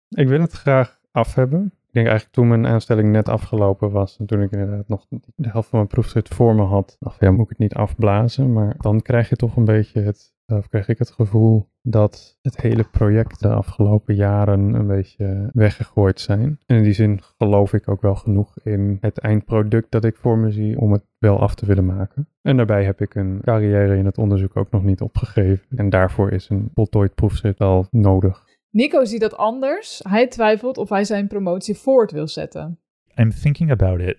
Ik 0.08 0.28
wil 0.28 0.40
het 0.40 0.52
graag 0.52 1.00
af 1.10 1.34
hebben. 1.34 1.72
Ik 1.88 1.94
denk 1.94 2.06
eigenlijk 2.06 2.34
toen 2.36 2.48
mijn 2.48 2.66
aanstelling 2.66 3.12
net 3.12 3.28
afgelopen 3.28 3.90
was 3.90 4.18
en 4.18 4.26
toen 4.26 4.42
ik 4.42 4.50
inderdaad 4.50 4.88
nog 4.88 5.06
de 5.08 5.48
helft 5.48 5.68
van 5.68 5.78
mijn 5.78 5.90
proefschrift 5.90 6.34
voor 6.34 6.54
me 6.54 6.62
had, 6.62 6.96
dacht 6.98 7.20
ja, 7.20 7.30
moet 7.30 7.42
ik 7.42 7.48
het 7.48 7.58
niet 7.58 7.74
afblazen, 7.74 8.52
maar 8.52 8.74
dan 8.78 9.02
krijg 9.02 9.28
je 9.28 9.36
toch 9.36 9.56
een 9.56 9.64
beetje 9.64 10.00
het 10.00 10.36
of 10.56 10.68
kreeg 10.68 10.88
ik 10.88 10.98
het 10.98 11.10
gevoel 11.10 11.68
dat 11.82 12.38
het 12.42 12.60
hele 12.60 12.84
project 12.84 13.40
de 13.40 13.48
afgelopen 13.48 14.14
jaren 14.14 14.74
een 14.74 14.86
beetje 14.86 15.50
weggegooid 15.52 16.20
zijn. 16.20 16.58
En 16.66 16.76
in 16.76 16.82
die 16.82 16.92
zin 16.92 17.20
geloof 17.38 17.72
ik 17.72 17.88
ook 17.88 18.02
wel 18.02 18.14
genoeg 18.14 18.58
in 18.62 18.98
het 19.00 19.18
eindproduct 19.18 19.90
dat 19.90 20.04
ik 20.04 20.16
voor 20.16 20.38
me 20.38 20.50
zie 20.50 20.80
om 20.80 20.92
het 20.92 21.04
wel 21.18 21.40
af 21.40 21.54
te 21.54 21.66
willen 21.66 21.86
maken. 21.86 22.28
En 22.42 22.56
daarbij 22.56 22.84
heb 22.84 23.00
ik 23.00 23.14
een 23.14 23.40
carrière 23.42 23.96
in 23.96 24.04
het 24.04 24.18
onderzoek 24.18 24.56
ook 24.56 24.70
nog 24.70 24.82
niet 24.82 25.00
opgegeven. 25.00 25.66
En 25.76 25.88
daarvoor 25.88 26.30
is 26.32 26.48
een 26.48 26.70
voltooid 26.74 27.14
proefschrift 27.14 27.58
wel 27.58 27.86
nodig. 27.90 28.46
Nico 28.70 29.04
ziet 29.04 29.20
dat 29.20 29.36
anders. 29.36 30.00
Hij 30.08 30.26
twijfelt 30.26 30.78
of 30.78 30.88
hij 30.88 31.04
zijn 31.04 31.26
promotie 31.26 31.74
voort 31.74 32.12
wil 32.12 32.28
zetten. 32.28 32.78
I'm 33.16 33.32
thinking 33.32 33.70
about 33.70 34.00
it 34.00 34.16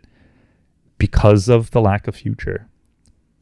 because 0.98 1.53
of 1.53 1.70
the 1.70 1.79
lack 1.79 2.08
of 2.08 2.15
future. 2.15 2.68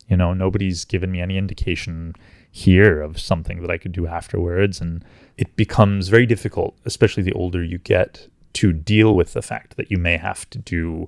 You 0.05 0.19
know, 0.19 0.33
nobody's 0.33 0.85
given 0.87 1.11
me 1.11 1.21
any 1.21 1.35
indication 1.35 2.13
here 2.51 3.03
of 3.03 3.19
something 3.19 3.61
that 3.61 3.69
I 3.69 3.77
could 3.77 3.95
do 3.95 4.05
afterwards. 4.07 4.81
And 4.81 5.03
it 5.35 5.55
becomes 5.55 6.09
very 6.09 6.25
difficult, 6.25 6.75
especially 6.83 7.23
the 7.23 7.37
older 7.37 7.63
you 7.63 7.79
get, 7.83 8.29
to 8.53 8.73
deal 8.73 9.15
with 9.15 9.33
the 9.33 9.41
fact 9.41 9.75
that 9.75 9.89
you 9.89 9.97
may 9.97 10.17
have 10.17 10.45
to 10.49 10.59
do 10.59 11.07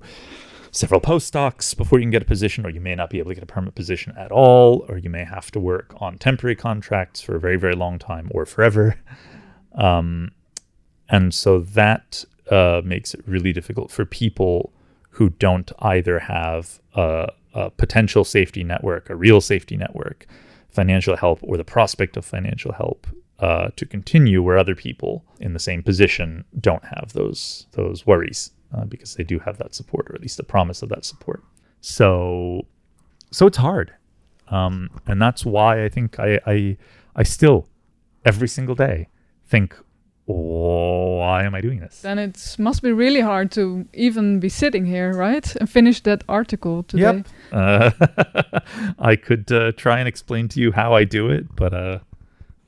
several 0.70 1.00
postdocs 1.00 1.74
before 1.76 1.98
you 1.98 2.04
can 2.04 2.10
get 2.10 2.22
a 2.22 2.26
position, 2.26 2.64
or 2.64 2.70
you 2.70 2.80
may 2.80 2.94
not 2.94 3.10
be 3.10 3.18
able 3.18 3.30
to 3.30 3.34
get 3.34 3.42
a 3.42 3.46
permanent 3.46 3.74
position 3.74 4.14
at 4.16 4.30
all, 4.30 4.84
or 4.88 4.98
you 4.98 5.10
may 5.10 5.24
have 5.24 5.50
to 5.50 5.60
work 5.60 5.94
on 6.00 6.18
temporary 6.18 6.56
contracts 6.56 7.20
for 7.20 7.36
a 7.36 7.40
very, 7.40 7.56
very 7.56 7.74
long 7.74 7.98
time 7.98 8.30
or 8.32 8.46
forever. 8.46 8.96
Um, 9.74 10.32
and 11.08 11.34
so 11.34 11.60
that 11.60 12.24
uh, 12.50 12.82
makes 12.84 13.14
it 13.14 13.22
really 13.26 13.52
difficult 13.52 13.90
for 13.90 14.04
people 14.04 14.72
who 15.10 15.30
don't 15.30 15.70
either 15.80 16.18
have 16.20 16.80
a, 16.94 17.28
a 17.54 17.70
potential 17.70 18.24
safety 18.24 18.64
network, 18.64 19.10
a 19.10 19.16
real 19.16 19.40
safety 19.40 19.76
network, 19.76 20.26
financial 20.68 21.16
help 21.16 21.40
or 21.42 21.56
the 21.56 21.64
prospect 21.64 22.16
of 22.16 22.24
financial 22.24 22.72
help 22.72 23.06
uh, 23.40 23.70
to 23.76 23.86
continue 23.86 24.42
where 24.42 24.58
other 24.58 24.74
people 24.74 25.24
in 25.40 25.52
the 25.52 25.58
same 25.58 25.82
position 25.82 26.44
don't 26.60 26.84
have 26.84 27.12
those 27.12 27.66
those 27.72 28.06
worries 28.06 28.52
uh, 28.74 28.84
because 28.84 29.14
they 29.14 29.24
do 29.24 29.38
have 29.38 29.58
that 29.58 29.74
support 29.74 30.08
or 30.10 30.14
at 30.14 30.20
least 30.20 30.36
the 30.36 30.44
promise 30.44 30.82
of 30.82 30.88
that 30.90 31.04
support. 31.04 31.42
So, 31.80 32.66
so 33.30 33.46
it's 33.46 33.56
hard, 33.56 33.92
um, 34.48 34.90
and 35.06 35.20
that's 35.20 35.46
why 35.46 35.84
I 35.84 35.88
think 35.88 36.18
I, 36.18 36.38
I, 36.46 36.76
I 37.16 37.22
still, 37.22 37.66
every 38.24 38.48
single 38.48 38.74
day, 38.74 39.08
think, 39.50 39.76
why 40.26 41.42
am 41.44 41.54
I 41.54 41.60
doing 41.60 41.80
this? 41.80 42.02
Then 42.02 42.18
it 42.18 42.56
must 42.58 42.82
be 42.82 42.92
really 42.92 43.20
hard 43.20 43.50
to 43.52 43.86
even 43.92 44.38
be 44.38 44.48
sitting 44.48 44.86
here, 44.86 45.12
right? 45.12 45.56
And 45.56 45.68
finish 45.68 46.00
that 46.02 46.22
article 46.28 46.84
today. 46.84 47.02
Yep. 47.02 47.26
Uh, 47.52 48.60
I 48.98 49.16
could 49.16 49.50
uh, 49.50 49.72
try 49.72 49.98
and 49.98 50.06
explain 50.06 50.48
to 50.48 50.60
you 50.60 50.72
how 50.72 50.94
I 50.94 51.04
do 51.04 51.30
it, 51.30 51.54
but 51.56 51.74
uh, 51.74 51.98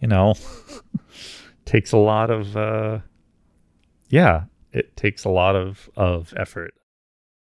you 0.01 0.09
know, 0.09 0.35
takes 1.65 1.93
a 1.93 1.99
lot 1.99 2.31
of 2.31 2.57
uh, 2.57 2.99
yeah, 4.09 4.45
it 4.73 4.97
takes 4.97 5.25
a 5.25 5.31
lot 5.31 5.55
of 5.55 5.89
of 5.97 6.35
effort. 6.37 6.75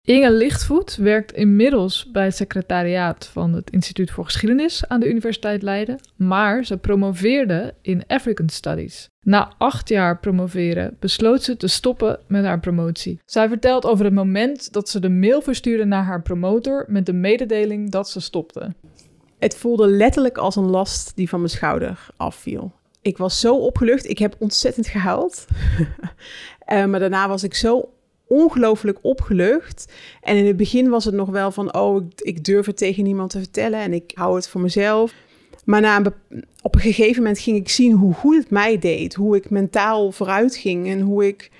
Inge 0.08 0.32
Lichtvoet 0.32 0.96
werkt 0.96 1.32
inmiddels 1.32 2.10
bij 2.10 2.24
het 2.24 2.36
secretariaat 2.36 3.26
van 3.26 3.52
het 3.52 3.70
Instituut 3.70 4.10
voor 4.10 4.24
Geschiedenis 4.24 4.88
aan 4.88 5.00
de 5.00 5.08
Universiteit 5.08 5.62
Leiden, 5.62 5.98
maar 6.16 6.64
ze 6.64 6.76
promoveerde 6.76 7.74
in 7.82 8.04
African 8.06 8.48
Studies. 8.48 9.08
Na 9.20 9.52
acht 9.58 9.88
jaar 9.88 10.18
promoveren 10.18 10.96
besloot 11.00 11.42
ze 11.42 11.56
te 11.56 11.66
stoppen 11.66 12.18
met 12.28 12.44
haar 12.44 12.60
promotie. 12.60 13.20
Zij 13.24 13.48
vertelt 13.48 13.86
over 13.86 14.04
het 14.04 14.14
moment 14.14 14.72
dat 14.72 14.88
ze 14.88 15.00
de 15.00 15.10
mail 15.10 15.40
verstuurde 15.40 15.84
naar 15.84 16.04
haar 16.04 16.22
promotor 16.22 16.84
met 16.86 17.06
de 17.06 17.12
mededeling 17.12 17.90
dat 17.90 18.08
ze 18.08 18.20
stopte. 18.20 18.74
Het 19.38 19.56
voelde 19.56 19.86
letterlijk 19.86 20.38
als 20.38 20.56
een 20.56 20.70
last 20.70 21.16
die 21.16 21.28
van 21.28 21.38
mijn 21.38 21.52
schouder 21.52 22.06
afviel. 22.16 22.72
Ik 23.02 23.18
was 23.18 23.40
zo 23.40 23.56
opgelucht. 23.56 24.08
Ik 24.08 24.18
heb 24.18 24.36
ontzettend 24.38 24.86
gehuild. 24.86 25.46
uh, 26.72 26.84
maar 26.90 27.00
daarna 27.00 27.28
was 27.28 27.42
ik 27.42 27.54
zo 27.54 27.92
ongelooflijk 28.28 28.98
opgelucht. 29.02 29.92
En 30.22 30.36
in 30.36 30.46
het 30.46 30.56
begin 30.56 30.88
was 30.88 31.04
het 31.04 31.14
nog 31.14 31.28
wel 31.28 31.50
van, 31.50 31.74
oh, 31.74 32.06
ik 32.16 32.44
durf 32.44 32.66
het 32.66 32.76
tegen 32.76 33.04
niemand 33.04 33.30
te 33.30 33.38
vertellen 33.38 33.80
en 33.80 33.92
ik 33.92 34.12
hou 34.14 34.36
het 34.36 34.48
voor 34.48 34.60
mezelf. 34.60 35.14
Maar 35.64 35.80
na 35.80 35.96
een 35.96 36.12
op 36.62 36.74
een 36.74 36.80
gegeven 36.80 37.22
moment 37.22 37.38
ging 37.38 37.56
ik 37.56 37.68
zien 37.68 37.92
hoe 37.92 38.14
goed 38.14 38.36
het 38.36 38.50
mij 38.50 38.78
deed, 38.78 39.14
hoe 39.14 39.36
ik 39.36 39.50
mentaal 39.50 40.12
vooruit 40.12 40.56
ging 40.56 40.86
en 40.86 41.00
hoe 41.00 41.26
ik, 41.26 41.50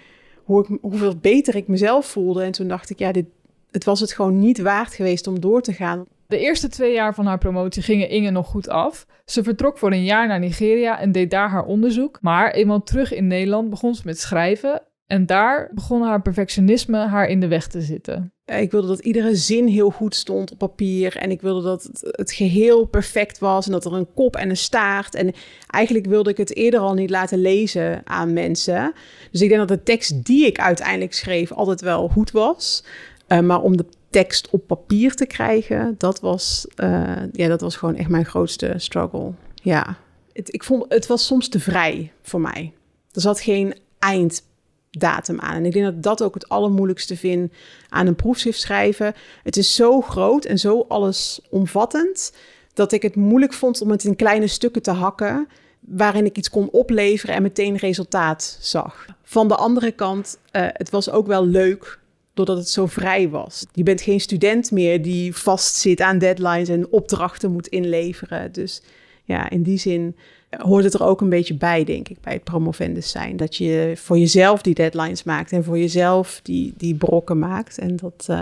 hoe 0.44 0.62
ik, 0.62 0.78
hoeveel 0.80 1.16
beter 1.16 1.54
ik 1.54 1.68
mezelf 1.68 2.06
voelde. 2.06 2.42
En 2.42 2.52
toen 2.52 2.68
dacht 2.68 2.90
ik, 2.90 2.98
ja, 2.98 3.12
dit, 3.12 3.26
het 3.70 3.84
was 3.84 4.00
het 4.00 4.12
gewoon 4.12 4.38
niet 4.38 4.60
waard 4.60 4.94
geweest 4.94 5.26
om 5.26 5.40
door 5.40 5.62
te 5.62 5.72
gaan. 5.72 6.04
De 6.26 6.38
eerste 6.38 6.68
twee 6.68 6.92
jaar 6.92 7.14
van 7.14 7.26
haar 7.26 7.38
promotie 7.38 7.82
gingen 7.82 8.08
Inge 8.08 8.30
nog 8.30 8.46
goed 8.46 8.68
af. 8.68 9.06
Ze 9.24 9.42
vertrok 9.42 9.78
voor 9.78 9.92
een 9.92 10.04
jaar 10.04 10.26
naar 10.26 10.38
Nigeria 10.38 11.00
en 11.00 11.12
deed 11.12 11.30
daar 11.30 11.48
haar 11.48 11.64
onderzoek. 11.64 12.18
Maar 12.20 12.50
eenmaal 12.50 12.82
terug 12.82 13.14
in 13.14 13.26
Nederland 13.26 13.70
begon 13.70 13.94
ze 13.94 14.02
met 14.04 14.20
schrijven 14.20 14.82
en 15.08 15.26
daar 15.26 15.70
begon 15.74 16.02
haar 16.02 16.22
perfectionisme 16.22 16.98
haar 16.98 17.28
in 17.28 17.40
de 17.40 17.48
weg 17.48 17.66
te 17.66 17.80
zitten. 17.80 18.32
Ik 18.44 18.70
wilde 18.70 18.86
dat 18.86 18.98
iedere 18.98 19.34
zin 19.34 19.66
heel 19.66 19.90
goed 19.90 20.14
stond 20.14 20.52
op 20.52 20.58
papier. 20.58 21.16
En 21.16 21.30
ik 21.30 21.40
wilde 21.40 21.62
dat 21.62 21.88
het, 22.02 22.32
geheel 22.32 22.84
perfect 22.84 23.38
was. 23.38 23.66
En 23.66 23.72
dat 23.72 23.84
er 23.84 23.92
een 23.92 24.12
kop 24.14 24.36
en 24.36 24.50
een 24.50 24.56
staart. 24.56 25.14
En 25.14 25.32
eigenlijk 25.66 26.06
wilde 26.06 26.30
ik 26.30 26.36
het 26.36 26.56
eerder 26.56 26.80
al 26.80 26.94
niet 26.94 27.10
laten 27.10 27.40
lezen 27.40 28.00
aan 28.04 28.32
mensen. 28.32 28.92
Dus 29.30 29.40
ik 29.40 29.48
denk 29.48 29.68
dat 29.68 29.78
de 29.78 29.82
tekst 29.82 30.24
die 30.24 30.46
ik 30.46 30.58
uiteindelijk 30.58 31.14
schreef 31.14 31.52
altijd 31.52 31.80
wel 31.80 32.08
goed 32.08 32.30
was. 32.30 32.84
Uh, 33.28 33.40
maar 33.40 33.62
om 33.62 33.76
de 33.76 33.86
tekst 34.10 34.50
op 34.50 34.66
papier 34.66 35.14
te 35.14 35.26
krijgen, 35.26 35.94
dat 35.98 36.20
was, 36.20 36.66
uh, 36.76 37.16
ja, 37.32 37.48
dat 37.48 37.60
was 37.60 37.76
gewoon 37.76 37.96
echt 37.96 38.08
mijn 38.08 38.26
grootste 38.26 38.74
struggle. 38.76 39.32
Ja, 39.54 39.96
het, 40.32 40.54
ik 40.54 40.64
vond, 40.64 40.84
het 40.88 41.06
was 41.06 41.26
soms 41.26 41.48
te 41.48 41.60
vrij 41.60 42.12
voor 42.22 42.40
mij. 42.40 42.72
Er 43.12 43.20
zat 43.20 43.40
geen 43.40 43.74
eind 43.98 44.46
datum 44.90 45.40
aan. 45.40 45.54
En 45.54 45.64
ik 45.64 45.72
denk 45.72 45.84
dat 45.84 46.02
dat 46.02 46.22
ook 46.22 46.34
het 46.34 46.48
allermoeilijkste 46.48 47.16
vind 47.16 47.52
aan 47.88 48.06
een 48.06 48.16
proefschrift 48.16 48.60
schrijven. 48.60 49.14
Het 49.42 49.56
is 49.56 49.74
zo 49.74 50.00
groot 50.00 50.44
en 50.44 50.58
zo 50.58 50.84
allesomvattend 50.88 52.32
dat 52.74 52.92
ik 52.92 53.02
het 53.02 53.16
moeilijk 53.16 53.52
vond 53.52 53.80
om 53.80 53.90
het 53.90 54.04
in 54.04 54.16
kleine 54.16 54.46
stukken 54.46 54.82
te 54.82 54.90
hakken 54.90 55.48
waarin 55.80 56.24
ik 56.24 56.36
iets 56.36 56.50
kon 56.50 56.70
opleveren 56.70 57.34
en 57.34 57.42
meteen 57.42 57.76
resultaat 57.76 58.58
zag. 58.60 59.06
Van 59.22 59.48
de 59.48 59.56
andere 59.56 59.92
kant, 59.92 60.38
uh, 60.52 60.66
het 60.72 60.90
was 60.90 61.10
ook 61.10 61.26
wel 61.26 61.46
leuk 61.46 61.98
doordat 62.34 62.56
het 62.56 62.68
zo 62.68 62.86
vrij 62.86 63.28
was. 63.28 63.66
Je 63.72 63.82
bent 63.82 64.00
geen 64.00 64.20
student 64.20 64.70
meer 64.70 65.02
die 65.02 65.36
vastzit 65.36 66.00
aan 66.00 66.18
deadlines 66.18 66.68
en 66.68 66.92
opdrachten 66.92 67.52
moet 67.52 67.66
inleveren. 67.66 68.52
Dus 68.52 68.82
ja, 69.24 69.50
in 69.50 69.62
die 69.62 69.78
zin 69.78 70.16
hoort 70.50 70.84
het 70.84 70.94
er 70.94 71.02
ook 71.02 71.20
een 71.20 71.28
beetje 71.28 71.54
bij, 71.54 71.84
denk 71.84 72.08
ik, 72.08 72.20
bij 72.20 72.32
het 72.32 72.44
promovendus 72.44 73.10
zijn. 73.10 73.36
Dat 73.36 73.56
je 73.56 73.92
voor 73.96 74.18
jezelf 74.18 74.62
die 74.62 74.74
deadlines 74.74 75.22
maakt 75.22 75.52
en 75.52 75.64
voor 75.64 75.78
jezelf 75.78 76.40
die, 76.42 76.74
die 76.76 76.94
brokken 76.94 77.38
maakt. 77.38 77.78
En 77.78 77.96
dat, 77.96 78.26
uh, 78.30 78.36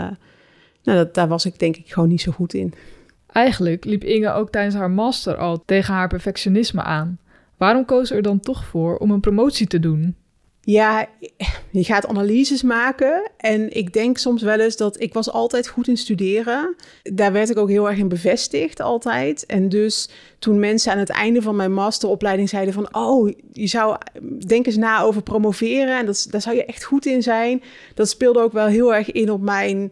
nou, 0.83 0.97
dat, 0.97 1.13
daar 1.13 1.27
was 1.27 1.45
ik 1.45 1.59
denk 1.59 1.77
ik 1.77 1.93
gewoon 1.93 2.09
niet 2.09 2.21
zo 2.21 2.31
goed 2.31 2.53
in. 2.53 2.73
Eigenlijk 3.31 3.85
liep 3.85 4.03
Inge 4.03 4.31
ook 4.31 4.49
tijdens 4.49 4.75
haar 4.75 4.91
master 4.91 5.37
al 5.37 5.63
tegen 5.65 5.93
haar 5.93 6.07
perfectionisme 6.07 6.81
aan. 6.81 7.19
Waarom 7.57 7.85
koos 7.85 8.11
er 8.11 8.21
dan 8.21 8.39
toch 8.39 8.65
voor 8.65 8.97
om 8.97 9.11
een 9.11 9.19
promotie 9.19 9.67
te 9.67 9.79
doen? 9.79 10.15
Ja, 10.69 11.07
je 11.71 11.83
gaat 11.83 12.07
analyses 12.07 12.61
maken. 12.61 13.31
En 13.37 13.75
ik 13.75 13.93
denk 13.93 14.17
soms 14.17 14.41
wel 14.41 14.59
eens 14.59 14.77
dat 14.77 15.01
ik 15.01 15.13
was 15.13 15.31
altijd 15.31 15.67
goed 15.67 15.87
in 15.87 15.97
studeren. 15.97 16.75
Daar 17.03 17.31
werd 17.31 17.49
ik 17.49 17.57
ook 17.57 17.69
heel 17.69 17.89
erg 17.89 17.97
in 17.97 18.07
bevestigd 18.07 18.81
altijd. 18.81 19.45
En 19.45 19.69
dus 19.69 20.09
toen 20.39 20.59
mensen 20.59 20.91
aan 20.91 20.97
het 20.97 21.09
einde 21.09 21.41
van 21.41 21.55
mijn 21.55 21.73
masteropleiding 21.73 22.49
zeiden 22.49 22.73
van... 22.73 22.95
oh, 22.95 23.31
je 23.51 23.67
zou 23.67 23.97
denk 24.47 24.65
eens 24.65 24.77
na 24.77 25.01
over 25.01 25.21
promoveren 25.21 25.97
en 25.97 26.05
dat, 26.05 26.27
daar 26.29 26.41
zou 26.41 26.55
je 26.55 26.65
echt 26.65 26.83
goed 26.83 27.05
in 27.05 27.23
zijn. 27.23 27.63
Dat 27.93 28.09
speelde 28.09 28.39
ook 28.39 28.53
wel 28.53 28.67
heel 28.67 28.93
erg 28.93 29.11
in 29.11 29.31
op 29.31 29.41
mijn 29.41 29.91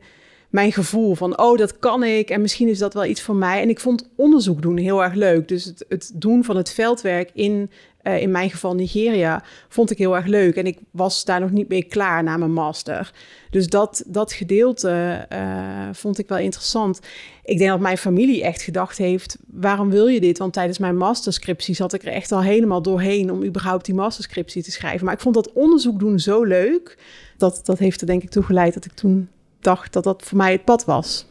mijn 0.55 0.71
gevoel 0.71 1.15
van, 1.15 1.39
oh, 1.39 1.57
dat 1.57 1.79
kan 1.79 2.03
ik 2.03 2.29
en 2.29 2.41
misschien 2.41 2.67
is 2.67 2.77
dat 2.77 2.93
wel 2.93 3.05
iets 3.05 3.21
voor 3.21 3.35
mij. 3.35 3.61
En 3.61 3.69
ik 3.69 3.79
vond 3.79 4.09
onderzoek 4.15 4.61
doen 4.61 4.77
heel 4.77 5.03
erg 5.03 5.13
leuk. 5.13 5.47
Dus 5.47 5.65
het, 5.65 5.85
het 5.89 6.11
doen 6.13 6.43
van 6.43 6.57
het 6.57 6.71
veldwerk 6.71 7.29
in, 7.33 7.71
uh, 8.03 8.21
in 8.21 8.31
mijn 8.31 8.49
geval 8.49 8.75
Nigeria, 8.75 9.43
vond 9.69 9.91
ik 9.91 9.97
heel 9.97 10.15
erg 10.15 10.25
leuk. 10.25 10.55
En 10.55 10.65
ik 10.65 10.77
was 10.91 11.25
daar 11.25 11.39
nog 11.39 11.51
niet 11.51 11.67
mee 11.67 11.83
klaar 11.83 12.23
na 12.23 12.37
mijn 12.37 12.53
master. 12.53 13.13
Dus 13.49 13.67
dat, 13.67 14.03
dat 14.07 14.33
gedeelte 14.33 15.25
uh, 15.33 15.89
vond 15.91 16.19
ik 16.19 16.27
wel 16.27 16.37
interessant. 16.37 16.99
Ik 17.43 17.57
denk 17.57 17.69
dat 17.69 17.79
mijn 17.79 17.97
familie 17.97 18.43
echt 18.43 18.61
gedacht 18.61 18.97
heeft, 18.97 19.37
waarom 19.47 19.89
wil 19.89 20.07
je 20.07 20.19
dit? 20.19 20.37
Want 20.37 20.53
tijdens 20.53 20.77
mijn 20.77 20.97
masterscriptie 20.97 21.75
zat 21.75 21.93
ik 21.93 22.01
er 22.01 22.11
echt 22.11 22.31
al 22.31 22.41
helemaal 22.41 22.81
doorheen 22.81 23.31
om 23.31 23.43
überhaupt 23.43 23.85
die 23.85 23.95
masterscriptie 23.95 24.63
te 24.63 24.71
schrijven. 24.71 25.05
Maar 25.05 25.13
ik 25.13 25.21
vond 25.21 25.35
dat 25.35 25.53
onderzoek 25.53 25.99
doen 25.99 26.19
zo 26.19 26.43
leuk. 26.43 26.97
Dat, 27.37 27.61
dat 27.63 27.79
heeft 27.79 28.01
er 28.01 28.07
denk 28.07 28.23
ik 28.23 28.29
toe 28.29 28.43
geleid 28.43 28.73
dat 28.73 28.85
ik 28.85 28.93
toen 28.93 29.29
dacht 29.65 29.93
dat 29.93 30.03
dat 30.03 30.23
voor 30.23 30.37
mij 30.37 30.51
het 30.51 30.63
pad 30.63 30.85
was. 30.85 31.25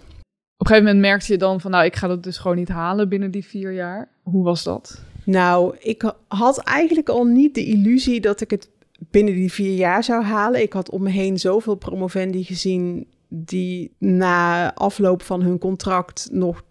Op 0.56 0.60
een 0.60 0.66
gegeven 0.66 0.84
moment 0.84 1.00
merkte 1.00 1.32
je 1.32 1.38
dan 1.38 1.60
van, 1.60 1.70
nou, 1.70 1.84
ik 1.84 1.96
ga 1.96 2.08
dat 2.08 2.22
dus 2.22 2.38
gewoon 2.38 2.56
niet 2.56 2.68
halen 2.68 3.08
binnen 3.08 3.30
die 3.30 3.44
vier 3.44 3.72
jaar. 3.72 4.08
Hoe 4.22 4.44
was 4.44 4.62
dat? 4.62 5.02
Nou, 5.24 5.76
ik 5.78 6.12
had 6.28 6.58
eigenlijk 6.58 7.08
al 7.08 7.24
niet 7.24 7.54
de 7.54 7.64
illusie 7.64 8.20
dat 8.20 8.40
ik 8.40 8.50
het 8.50 8.70
binnen 9.10 9.34
die 9.34 9.52
vier 9.52 9.74
jaar 9.74 10.04
zou 10.04 10.22
halen. 10.22 10.62
Ik 10.62 10.72
had 10.72 10.90
om 10.90 11.02
me 11.02 11.10
heen 11.10 11.38
zoveel 11.38 11.74
promovendi 11.74 12.44
gezien 12.44 13.06
die 13.28 13.94
na 13.98 14.74
afloop 14.74 15.22
van 15.22 15.42
hun 15.42 15.58
contract 15.58 16.28
nog 16.32 16.64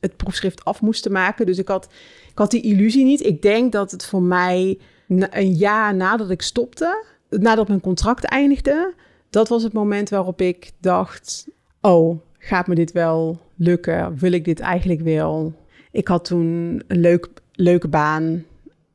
het 0.00 0.16
proefschrift 0.16 0.64
af 0.64 0.80
moesten 0.80 1.12
maken. 1.12 1.46
Dus 1.46 1.58
ik 1.58 1.68
had, 1.68 1.88
ik 2.30 2.38
had 2.38 2.50
die 2.50 2.62
illusie 2.62 3.04
niet. 3.04 3.26
Ik 3.26 3.42
denk 3.42 3.72
dat 3.72 3.90
het 3.90 4.06
voor 4.06 4.22
mij 4.22 4.78
een 5.08 5.54
jaar 5.54 5.94
nadat 5.94 6.30
ik 6.30 6.42
stopte, 6.42 7.04
nadat 7.28 7.68
mijn 7.68 7.80
contract 7.80 8.24
eindigde, 8.24 8.94
dat 9.30 9.48
was 9.48 9.62
het 9.62 9.72
moment 9.72 10.08
waarop 10.08 10.40
ik 10.40 10.70
dacht: 10.80 11.48
Oh, 11.80 12.20
gaat 12.38 12.66
me 12.66 12.74
dit 12.74 12.92
wel 12.92 13.40
lukken? 13.56 14.18
Wil 14.18 14.32
ik 14.32 14.44
dit 14.44 14.60
eigenlijk 14.60 15.00
wel? 15.00 15.54
Ik 15.90 16.08
had 16.08 16.24
toen 16.24 16.82
een 16.86 17.00
leuk, 17.00 17.28
leuke 17.52 17.88
baan. 17.88 18.44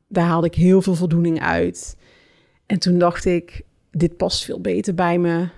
Daar 0.08 0.26
haalde 0.26 0.46
ik 0.46 0.54
heel 0.54 0.82
veel 0.82 0.94
voldoening 0.94 1.40
uit. 1.40 1.96
En 2.66 2.78
toen 2.78 2.98
dacht 2.98 3.24
ik: 3.24 3.62
Dit 3.90 4.16
past 4.16 4.44
veel 4.44 4.60
beter 4.60 4.94
bij 4.94 5.18
me. 5.18 5.48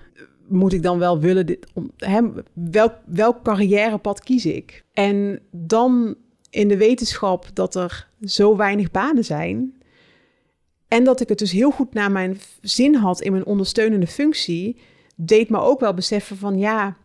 Moet 0.47 0.73
ik 0.73 0.83
dan 0.83 0.99
wel 0.99 1.19
willen 1.19 1.45
dit? 1.45 1.67
Hè, 1.97 2.21
welk, 2.53 2.93
welk 3.05 3.43
carrièrepad 3.43 4.19
kies 4.19 4.45
ik? 4.45 4.83
En 4.93 5.39
dan 5.51 6.15
in 6.49 6.67
de 6.67 6.77
wetenschap 6.77 7.49
dat 7.53 7.75
er 7.75 8.07
zo 8.21 8.55
weinig 8.55 8.91
banen 8.91 9.25
zijn, 9.25 9.73
en 10.89 11.03
dat 11.03 11.21
ik 11.21 11.29
het 11.29 11.39
dus 11.39 11.51
heel 11.51 11.71
goed 11.71 11.93
naar 11.93 12.11
mijn 12.11 12.39
zin 12.61 12.95
had 12.95 13.21
in 13.21 13.31
mijn 13.31 13.45
ondersteunende 13.45 14.07
functie, 14.07 14.77
deed 15.15 15.49
me 15.49 15.59
ook 15.59 15.79
wel 15.79 15.93
beseffen 15.93 16.37
van 16.37 16.57
ja, 16.57 16.97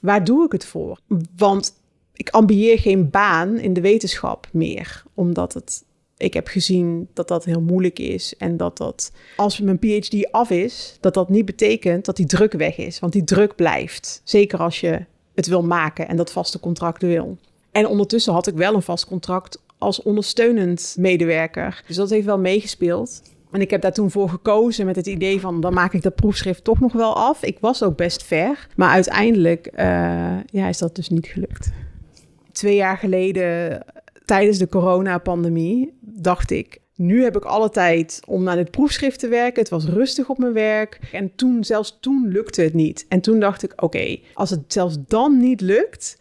waar 0.00 0.24
doe 0.24 0.44
ik 0.44 0.52
het 0.52 0.64
voor? 0.64 1.00
Want 1.36 1.74
ik 2.12 2.28
ambieer 2.28 2.78
geen 2.78 3.10
baan 3.10 3.58
in 3.58 3.72
de 3.72 3.80
wetenschap 3.80 4.48
meer, 4.52 5.02
omdat 5.14 5.54
het, 5.54 5.84
ik 6.16 6.34
heb 6.34 6.48
gezien 6.48 7.08
dat 7.12 7.28
dat 7.28 7.44
heel 7.44 7.60
moeilijk 7.60 7.98
is 7.98 8.36
en 8.36 8.56
dat 8.56 8.76
dat 8.76 9.12
als 9.36 9.60
mijn 9.60 9.78
PhD 9.78 10.32
af 10.32 10.50
is, 10.50 10.96
dat 11.00 11.14
dat 11.14 11.28
niet 11.28 11.44
betekent 11.44 12.04
dat 12.04 12.16
die 12.16 12.26
druk 12.26 12.52
weg 12.52 12.76
is, 12.76 12.98
want 12.98 13.12
die 13.12 13.24
druk 13.24 13.54
blijft. 13.56 14.20
Zeker 14.24 14.58
als 14.58 14.80
je 14.80 15.04
het 15.34 15.46
wil 15.46 15.62
maken 15.62 16.08
en 16.08 16.16
dat 16.16 16.32
vaste 16.32 16.60
contract 16.60 17.02
wil. 17.02 17.38
En 17.70 17.86
ondertussen 17.86 18.32
had 18.32 18.46
ik 18.46 18.54
wel 18.54 18.74
een 18.74 18.82
vast 18.82 19.06
contract 19.06 19.62
als 19.80 20.02
ondersteunend 20.02 20.96
medewerker. 20.98 21.82
Dus 21.86 21.96
dat 21.96 22.10
heeft 22.10 22.26
wel 22.26 22.38
meegespeeld. 22.38 23.22
En 23.50 23.60
ik 23.60 23.70
heb 23.70 23.80
daar 23.80 23.92
toen 23.92 24.10
voor 24.10 24.28
gekozen 24.28 24.86
met 24.86 24.96
het 24.96 25.06
idee 25.06 25.40
van... 25.40 25.60
dan 25.60 25.74
maak 25.74 25.92
ik 25.92 26.02
dat 26.02 26.14
proefschrift 26.14 26.64
toch 26.64 26.80
nog 26.80 26.92
wel 26.92 27.16
af. 27.16 27.42
Ik 27.42 27.58
was 27.60 27.82
ook 27.82 27.96
best 27.96 28.22
ver. 28.22 28.66
Maar 28.76 28.90
uiteindelijk 28.90 29.66
uh, 29.66 30.36
ja, 30.46 30.68
is 30.68 30.78
dat 30.78 30.94
dus 30.94 31.08
niet 31.08 31.26
gelukt. 31.26 31.70
Twee 32.52 32.74
jaar 32.74 32.96
geleden, 32.96 33.82
tijdens 34.24 34.58
de 34.58 34.68
coronapandemie, 34.68 35.98
dacht 36.00 36.50
ik... 36.50 36.78
Nu 36.94 37.22
heb 37.22 37.36
ik 37.36 37.44
alle 37.44 37.70
tijd 37.70 38.20
om 38.26 38.42
naar 38.42 38.56
het 38.56 38.70
proefschrift 38.70 39.18
te 39.18 39.28
werken. 39.28 39.60
Het 39.60 39.70
was 39.70 39.84
rustig 39.84 40.28
op 40.28 40.38
mijn 40.38 40.52
werk. 40.52 40.98
En 41.12 41.34
toen, 41.34 41.64
zelfs 41.64 41.98
toen 42.00 42.28
lukte 42.28 42.62
het 42.62 42.74
niet. 42.74 43.06
En 43.08 43.20
toen 43.20 43.40
dacht 43.40 43.62
ik, 43.62 43.82
oké, 43.82 44.18
als 44.34 44.50
het 44.50 44.60
zelfs 44.66 44.96
dan 45.06 45.38
niet 45.38 45.60
lukt... 45.60 46.18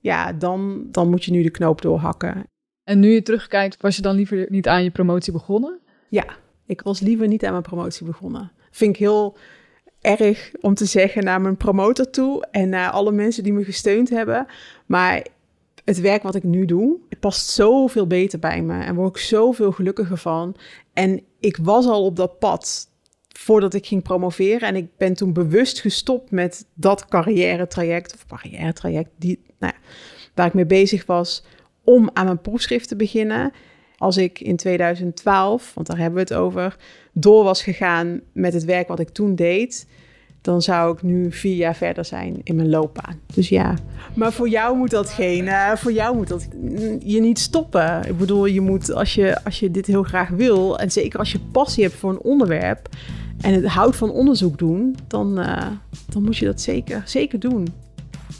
ja, 0.00 0.32
dan, 0.32 0.86
dan 0.90 1.10
moet 1.10 1.24
je 1.24 1.30
nu 1.30 1.42
de 1.42 1.50
knoop 1.50 1.82
doorhakken. 1.82 2.44
En 2.84 2.98
nu 2.98 3.10
je 3.10 3.22
terugkijkt, 3.22 3.80
was 3.80 3.96
je 3.96 4.02
dan 4.02 4.14
liever 4.14 4.46
niet 4.48 4.68
aan 4.68 4.82
je 4.84 4.90
promotie 4.90 5.32
begonnen? 5.32 5.78
Ja, 6.08 6.24
ik 6.66 6.82
was 6.82 7.00
liever 7.00 7.28
niet 7.28 7.44
aan 7.44 7.50
mijn 7.50 7.62
promotie 7.62 8.06
begonnen. 8.06 8.52
Vind 8.70 8.94
ik 8.94 9.00
heel 9.00 9.36
erg 10.00 10.52
om 10.60 10.74
te 10.74 10.84
zeggen 10.84 11.24
naar 11.24 11.40
mijn 11.40 11.56
promotor 11.56 12.10
toe 12.10 12.46
en 12.50 12.68
naar 12.68 12.90
alle 12.90 13.12
mensen 13.12 13.42
die 13.42 13.52
me 13.52 13.64
gesteund 13.64 14.10
hebben. 14.10 14.46
Maar 14.86 15.26
het 15.84 16.00
werk 16.00 16.22
wat 16.22 16.34
ik 16.34 16.42
nu 16.42 16.64
doe, 16.64 16.98
het 17.08 17.20
past 17.20 17.48
zoveel 17.48 18.06
beter 18.06 18.38
bij 18.38 18.62
me 18.62 18.82
en 18.82 18.94
word 18.94 19.16
ik 19.16 19.22
zoveel 19.22 19.72
gelukkiger 19.72 20.18
van. 20.18 20.56
En 20.92 21.22
ik 21.40 21.56
was 21.56 21.86
al 21.86 22.04
op 22.04 22.16
dat 22.16 22.38
pad 22.38 22.90
voordat 23.28 23.74
ik 23.74 23.86
ging 23.86 24.02
promoveren 24.02 24.68
en 24.68 24.76
ik 24.76 24.96
ben 24.96 25.14
toen 25.14 25.32
bewust 25.32 25.80
gestopt 25.80 26.30
met 26.30 26.66
dat 26.74 27.06
carrière 27.06 27.66
traject 27.66 28.14
of 28.14 28.26
carrière 28.26 28.72
traject 28.72 29.10
die, 29.16 29.40
nou 29.58 29.72
ja, 29.72 29.88
waar 30.34 30.46
ik 30.46 30.54
mee 30.54 30.66
bezig 30.66 31.06
was 31.06 31.44
om 31.84 32.10
aan 32.12 32.24
mijn 32.24 32.40
proefschrift 32.40 32.88
te 32.88 32.96
beginnen. 32.96 33.52
Als 33.96 34.16
ik 34.16 34.40
in 34.40 34.56
2012, 34.56 35.74
want 35.74 35.86
daar 35.86 35.98
hebben 35.98 36.14
we 36.14 36.34
het 36.34 36.34
over, 36.34 36.76
door 37.12 37.44
was 37.44 37.62
gegaan 37.62 38.20
met 38.32 38.52
het 38.52 38.64
werk 38.64 38.88
wat 38.88 39.00
ik 39.00 39.08
toen 39.08 39.34
deed, 39.34 39.86
dan 40.42 40.62
zou 40.62 40.92
ik 40.94 41.02
nu 41.02 41.32
vier 41.32 41.56
jaar 41.56 41.76
verder 41.76 42.04
zijn 42.04 42.40
in 42.42 42.56
mijn 42.56 42.68
loopbaan. 42.68 43.20
Dus 43.34 43.48
ja, 43.48 43.74
maar 44.14 44.32
voor 44.32 44.48
jou 44.48 44.76
moet 44.76 44.90
dat 44.90 45.10
geen, 45.10 45.44
uh, 45.44 45.74
voor 45.74 45.92
jou 45.92 46.16
moet 46.16 46.28
dat 46.28 46.48
je 46.98 47.20
niet 47.20 47.38
stoppen. 47.38 48.08
Ik 48.08 48.18
bedoel, 48.18 48.46
je 48.46 48.60
moet 48.60 48.92
als 48.92 49.14
je, 49.14 49.44
als 49.44 49.60
je 49.60 49.70
dit 49.70 49.86
heel 49.86 50.02
graag 50.02 50.28
wil, 50.28 50.78
en 50.78 50.90
zeker 50.90 51.18
als 51.18 51.32
je 51.32 51.38
passie 51.52 51.84
hebt 51.84 51.96
voor 51.96 52.10
een 52.10 52.22
onderwerp 52.22 52.88
en 53.40 53.54
het 53.54 53.66
houdt 53.66 53.96
van 53.96 54.10
onderzoek 54.10 54.58
doen, 54.58 54.96
dan, 55.06 55.38
uh, 55.38 55.66
dan 56.08 56.22
moet 56.22 56.36
je 56.36 56.44
dat 56.44 56.60
zeker, 56.60 57.02
zeker 57.04 57.38
doen. 57.38 57.66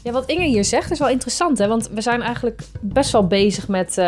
Ja, 0.03 0.11
wat 0.11 0.29
Inge 0.29 0.45
hier 0.45 0.65
zegt 0.65 0.91
is 0.91 0.99
wel 0.99 1.09
interessant, 1.09 1.57
hè? 1.57 1.67
want 1.67 1.89
we 1.89 2.01
zijn 2.01 2.21
eigenlijk 2.21 2.61
best 2.81 3.11
wel 3.11 3.27
bezig 3.27 3.67
met 3.67 3.97
uh, 3.97 4.05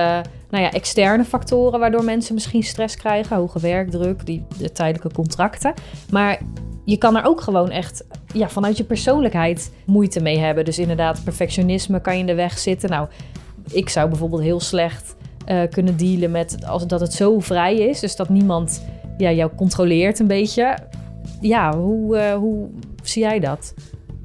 nou 0.49 0.63
ja, 0.63 0.71
externe 0.71 1.23
factoren 1.23 1.79
waardoor 1.79 2.03
mensen 2.03 2.33
misschien 2.33 2.63
stress 2.63 2.95
krijgen, 2.95 3.35
hoge 3.35 3.59
werkdruk, 3.59 4.25
die, 4.25 4.45
de 4.57 4.71
tijdelijke 4.71 5.15
contracten. 5.15 5.73
Maar 6.11 6.39
je 6.85 6.97
kan 6.97 7.15
er 7.15 7.25
ook 7.25 7.41
gewoon 7.41 7.69
echt 7.69 8.03
ja, 8.33 8.49
vanuit 8.49 8.77
je 8.77 8.83
persoonlijkheid 8.83 9.71
moeite 9.85 10.19
mee 10.19 10.37
hebben. 10.37 10.65
Dus 10.65 10.79
inderdaad, 10.79 11.23
perfectionisme 11.23 12.01
kan 12.01 12.13
je 12.13 12.19
in 12.19 12.25
de 12.25 12.35
weg 12.35 12.57
zitten. 12.57 12.89
Nou, 12.89 13.07
ik 13.71 13.89
zou 13.89 14.09
bijvoorbeeld 14.09 14.41
heel 14.41 14.59
slecht 14.59 15.15
uh, 15.47 15.61
kunnen 15.69 15.97
dealen 15.97 16.31
met 16.31 16.65
als, 16.65 16.87
dat 16.87 16.99
het 16.99 17.13
zo 17.13 17.39
vrij 17.39 17.75
is, 17.75 17.99
dus 17.99 18.15
dat 18.15 18.29
niemand 18.29 18.85
ja, 19.17 19.31
jou 19.31 19.51
controleert 19.55 20.19
een 20.19 20.27
beetje. 20.27 20.77
Ja, 21.41 21.77
hoe, 21.77 22.17
uh, 22.17 22.33
hoe 22.33 22.67
zie 23.03 23.21
jij 23.21 23.39
dat? 23.39 23.73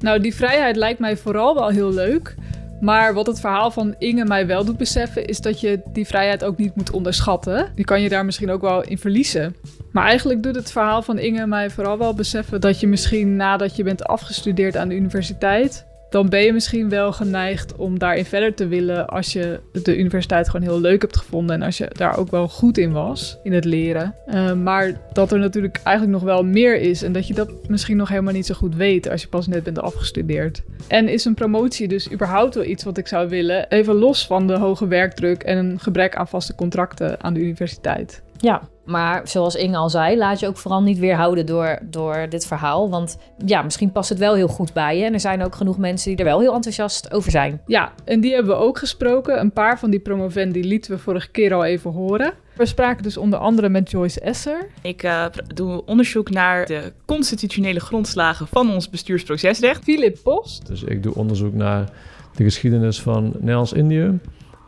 Nou, 0.01 0.19
die 0.19 0.35
vrijheid 0.35 0.75
lijkt 0.75 0.99
mij 0.99 1.17
vooral 1.17 1.53
wel 1.55 1.69
heel 1.69 1.93
leuk. 1.93 2.35
Maar 2.81 3.13
wat 3.13 3.27
het 3.27 3.39
verhaal 3.39 3.71
van 3.71 3.95
Inge 3.97 4.25
mij 4.25 4.47
wel 4.47 4.65
doet 4.65 4.77
beseffen, 4.77 5.25
is 5.25 5.41
dat 5.41 5.59
je 5.59 5.81
die 5.93 6.07
vrijheid 6.07 6.43
ook 6.43 6.57
niet 6.57 6.75
moet 6.75 6.91
onderschatten. 6.91 7.71
Die 7.75 7.85
kan 7.85 8.01
je 8.01 8.09
daar 8.09 8.25
misschien 8.25 8.51
ook 8.51 8.61
wel 8.61 8.83
in 8.83 8.97
verliezen. 8.97 9.55
Maar 9.91 10.05
eigenlijk 10.05 10.43
doet 10.43 10.55
het 10.55 10.71
verhaal 10.71 11.01
van 11.01 11.19
Inge 11.19 11.47
mij 11.47 11.69
vooral 11.69 11.97
wel 11.97 12.13
beseffen 12.13 12.61
dat 12.61 12.79
je 12.79 12.87
misschien 12.87 13.35
nadat 13.35 13.75
je 13.75 13.83
bent 13.83 14.03
afgestudeerd 14.03 14.77
aan 14.77 14.87
de 14.87 14.95
universiteit, 14.95 15.85
dan 16.11 16.29
ben 16.29 16.43
je 16.43 16.53
misschien 16.53 16.89
wel 16.89 17.11
geneigd 17.11 17.75
om 17.75 17.99
daarin 17.99 18.25
verder 18.25 18.53
te 18.53 18.67
willen 18.67 19.07
als 19.07 19.33
je 19.33 19.59
de 19.83 19.97
universiteit 19.97 20.49
gewoon 20.49 20.67
heel 20.67 20.79
leuk 20.79 21.01
hebt 21.01 21.17
gevonden 21.17 21.55
en 21.55 21.61
als 21.61 21.77
je 21.77 21.87
daar 21.91 22.17
ook 22.17 22.31
wel 22.31 22.47
goed 22.47 22.77
in 22.77 22.91
was, 22.91 23.37
in 23.43 23.53
het 23.53 23.65
leren. 23.65 24.15
Uh, 24.27 24.53
maar 24.53 25.01
dat 25.13 25.31
er 25.31 25.39
natuurlijk 25.39 25.79
eigenlijk 25.83 26.17
nog 26.17 26.33
wel 26.33 26.43
meer 26.43 26.75
is 26.75 27.03
en 27.03 27.11
dat 27.11 27.27
je 27.27 27.33
dat 27.33 27.67
misschien 27.67 27.97
nog 27.97 28.09
helemaal 28.09 28.33
niet 28.33 28.45
zo 28.45 28.53
goed 28.53 28.75
weet 28.75 29.09
als 29.09 29.21
je 29.21 29.27
pas 29.27 29.47
net 29.47 29.63
bent 29.63 29.79
afgestudeerd. 29.79 30.63
En 30.87 31.07
is 31.07 31.25
een 31.25 31.33
promotie 31.33 31.87
dus 31.87 32.11
überhaupt 32.11 32.55
wel 32.55 32.65
iets 32.65 32.83
wat 32.83 32.97
ik 32.97 33.07
zou 33.07 33.29
willen, 33.29 33.69
even 33.69 33.95
los 33.95 34.25
van 34.25 34.47
de 34.47 34.57
hoge 34.57 34.87
werkdruk 34.87 35.43
en 35.43 35.57
een 35.57 35.79
gebrek 35.79 36.15
aan 36.15 36.27
vaste 36.27 36.55
contracten 36.55 37.23
aan 37.23 37.33
de 37.33 37.39
universiteit? 37.39 38.21
Ja, 38.41 38.61
maar 38.85 39.27
zoals 39.27 39.55
Inge 39.55 39.77
al 39.77 39.89
zei, 39.89 40.17
laat 40.17 40.39
je 40.39 40.47
ook 40.47 40.57
vooral 40.57 40.81
niet 40.81 40.99
weerhouden 40.99 41.45
door, 41.45 41.79
door 41.81 42.25
dit 42.29 42.45
verhaal. 42.45 42.89
Want 42.89 43.17
ja, 43.45 43.61
misschien 43.61 43.91
past 43.91 44.09
het 44.09 44.17
wel 44.17 44.35
heel 44.35 44.47
goed 44.47 44.73
bij 44.73 44.97
je. 44.97 45.05
En 45.05 45.13
er 45.13 45.19
zijn 45.19 45.43
ook 45.43 45.55
genoeg 45.55 45.77
mensen 45.77 46.09
die 46.09 46.19
er 46.19 46.25
wel 46.25 46.39
heel 46.39 46.53
enthousiast 46.53 47.13
over 47.13 47.31
zijn. 47.31 47.61
Ja, 47.65 47.91
en 48.05 48.21
die 48.21 48.33
hebben 48.33 48.55
we 48.55 48.63
ook 48.63 48.77
gesproken. 48.77 49.39
Een 49.39 49.51
paar 49.51 49.79
van 49.79 49.89
die 49.89 49.99
promovendi 49.99 50.63
lieten 50.67 50.91
we 50.91 50.97
vorige 50.97 51.31
keer 51.31 51.53
al 51.53 51.65
even 51.65 51.91
horen. 51.91 52.33
We 52.55 52.65
spraken 52.65 53.03
dus 53.03 53.17
onder 53.17 53.39
andere 53.39 53.69
met 53.69 53.91
Joyce 53.91 54.19
Esser. 54.19 54.67
Ik 54.81 55.03
uh, 55.03 55.25
doe 55.47 55.85
onderzoek 55.85 56.29
naar 56.29 56.65
de 56.65 56.93
constitutionele 57.05 57.79
grondslagen 57.79 58.47
van 58.47 58.71
ons 58.71 58.89
bestuursprocesrecht. 58.89 59.83
Philip 59.83 60.17
Post. 60.23 60.67
Dus 60.67 60.83
ik 60.83 61.03
doe 61.03 61.15
onderzoek 61.15 61.53
naar 61.53 61.89
de 62.35 62.43
geschiedenis 62.43 63.01
van 63.01 63.33
Nederlands-Indië. 63.39 64.19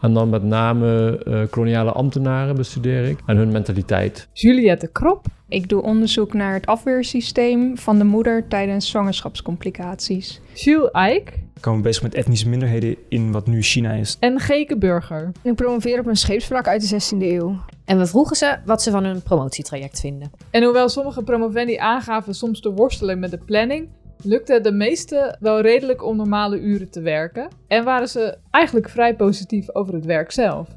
En 0.03 0.13
dan 0.13 0.29
met 0.29 0.43
name 0.43 1.21
uh, 1.27 1.41
koloniale 1.49 1.91
ambtenaren 1.91 2.55
bestudeer 2.55 3.03
ik 3.03 3.19
en 3.25 3.37
hun 3.37 3.51
mentaliteit. 3.51 4.27
Juliette 4.33 4.87
Krop. 4.87 5.25
Ik 5.47 5.69
doe 5.69 5.81
onderzoek 5.81 6.33
naar 6.33 6.53
het 6.53 6.65
afweersysteem 6.65 7.77
van 7.77 7.97
de 7.97 8.03
moeder 8.03 8.47
tijdens 8.47 8.89
zwangerschapscomplicaties. 8.89 10.41
Jules 10.53 10.91
Eijk. 10.91 11.29
Ik 11.29 11.61
komen 11.61 11.81
bezig 11.81 12.03
met 12.03 12.13
etnische 12.13 12.49
minderheden 12.49 12.95
in 13.09 13.31
wat 13.31 13.47
nu 13.47 13.61
China 13.61 13.91
is. 13.91 14.17
En 14.19 14.39
Geke 14.39 14.77
Burger. 14.77 15.31
Ik 15.41 15.55
promoveer 15.55 15.99
op 15.99 16.05
een 16.05 16.15
scheepswrak 16.15 16.67
uit 16.67 16.89
de 16.89 17.01
16e 17.01 17.21
eeuw. 17.21 17.55
En 17.85 17.97
we 17.97 18.05
vroegen 18.05 18.35
ze 18.35 18.57
wat 18.65 18.81
ze 18.81 18.91
van 18.91 19.03
hun 19.03 19.21
promotietraject 19.21 19.99
vinden. 19.99 20.31
En 20.51 20.63
hoewel 20.63 20.89
sommige 20.89 21.23
promovendi 21.23 21.77
aangaven 21.77 22.35
soms 22.35 22.59
te 22.59 22.71
worstelen 22.71 23.19
met 23.19 23.31
de 23.31 23.37
planning, 23.37 23.89
lukte 24.23 24.62
de 24.62 24.71
meeste 24.71 25.36
wel 25.39 25.62
redelijk 25.62 26.05
om 26.05 26.15
normale 26.15 26.59
uren 26.59 26.89
te 26.89 27.01
werken. 27.01 27.47
En 27.67 27.83
waren 27.83 28.09
ze 28.09 28.38
eigenlijk 28.51 28.89
vrij 28.89 29.15
positief 29.15 29.75
over 29.75 29.93
het 29.93 30.05
werk 30.05 30.31
zelf. 30.31 30.67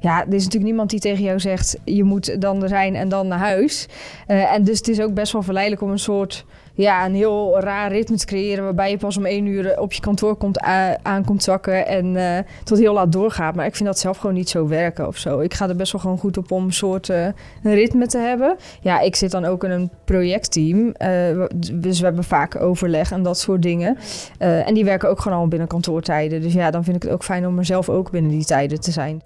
Ja, 0.00 0.20
er 0.20 0.34
is 0.34 0.44
natuurlijk 0.44 0.64
niemand 0.64 0.90
die 0.90 1.00
tegen 1.00 1.24
jou 1.24 1.40
zegt: 1.40 1.78
je 1.84 2.04
moet 2.04 2.40
dan 2.40 2.62
er 2.62 2.68
zijn 2.68 2.94
en 2.94 3.08
dan 3.08 3.28
naar 3.28 3.38
huis. 3.38 3.88
Uh, 4.28 4.52
en 4.52 4.64
dus 4.64 4.78
het 4.78 4.88
is 4.88 5.00
ook 5.00 5.14
best 5.14 5.32
wel 5.32 5.42
verleidelijk 5.42 5.82
om 5.82 5.90
een 5.90 5.98
soort 5.98 6.44
ja, 6.76 7.06
een 7.06 7.14
heel 7.14 7.60
raar 7.60 7.92
ritme 7.92 8.16
te 8.16 8.26
creëren. 8.26 8.64
Waarbij 8.64 8.90
je 8.90 8.96
pas 8.96 9.16
om 9.16 9.24
één 9.24 9.46
uur 9.46 9.80
op 9.80 9.92
je 9.92 10.00
kantoor 10.00 10.36
komt, 10.36 10.60
aan 11.02 11.24
komt 11.24 11.42
zakken 11.42 11.86
en 11.86 12.14
uh, 12.14 12.38
tot 12.64 12.78
heel 12.78 12.92
laat 12.92 13.12
doorgaat. 13.12 13.54
Maar 13.54 13.66
ik 13.66 13.76
vind 13.76 13.88
dat 13.88 13.98
zelf 13.98 14.16
gewoon 14.16 14.34
niet 14.34 14.48
zo 14.48 14.68
werken 14.68 15.06
of 15.06 15.16
zo. 15.16 15.40
Ik 15.40 15.54
ga 15.54 15.68
er 15.68 15.76
best 15.76 15.92
wel 15.92 16.00
gewoon 16.00 16.18
goed 16.18 16.36
op 16.36 16.50
om 16.50 16.64
een 16.64 16.72
soort 16.72 17.08
een 17.08 17.34
ritme 17.62 18.06
te 18.06 18.18
hebben. 18.18 18.56
Ja, 18.80 19.00
ik 19.00 19.16
zit 19.16 19.30
dan 19.30 19.44
ook 19.44 19.64
in 19.64 19.70
een 19.70 19.90
projectteam. 20.04 20.92
Dus 21.74 21.98
we 21.98 22.04
hebben 22.04 22.24
vaak 22.24 22.60
overleg 22.60 23.10
en 23.10 23.22
dat 23.22 23.38
soort 23.38 23.62
dingen. 23.62 23.98
en 24.38 24.74
die 24.74 24.84
werken 24.84 25.08
ook 25.08 25.20
gewoon 25.20 25.38
al 25.38 25.48
binnen 25.48 25.68
kantoortijden. 25.68 26.40
Dus 26.40 26.52
ja, 26.52 26.70
dan 26.70 26.84
vind 26.84 26.96
ik 26.96 27.02
het 27.02 27.12
ook 27.12 27.24
fijn 27.24 27.46
om 27.46 27.58
er 27.58 27.64
zelf 27.64 27.88
ook 27.88 28.10
binnen 28.10 28.30
die 28.30 28.44
tijden 28.44 28.80
te 28.80 28.90
zijn. 28.90 29.22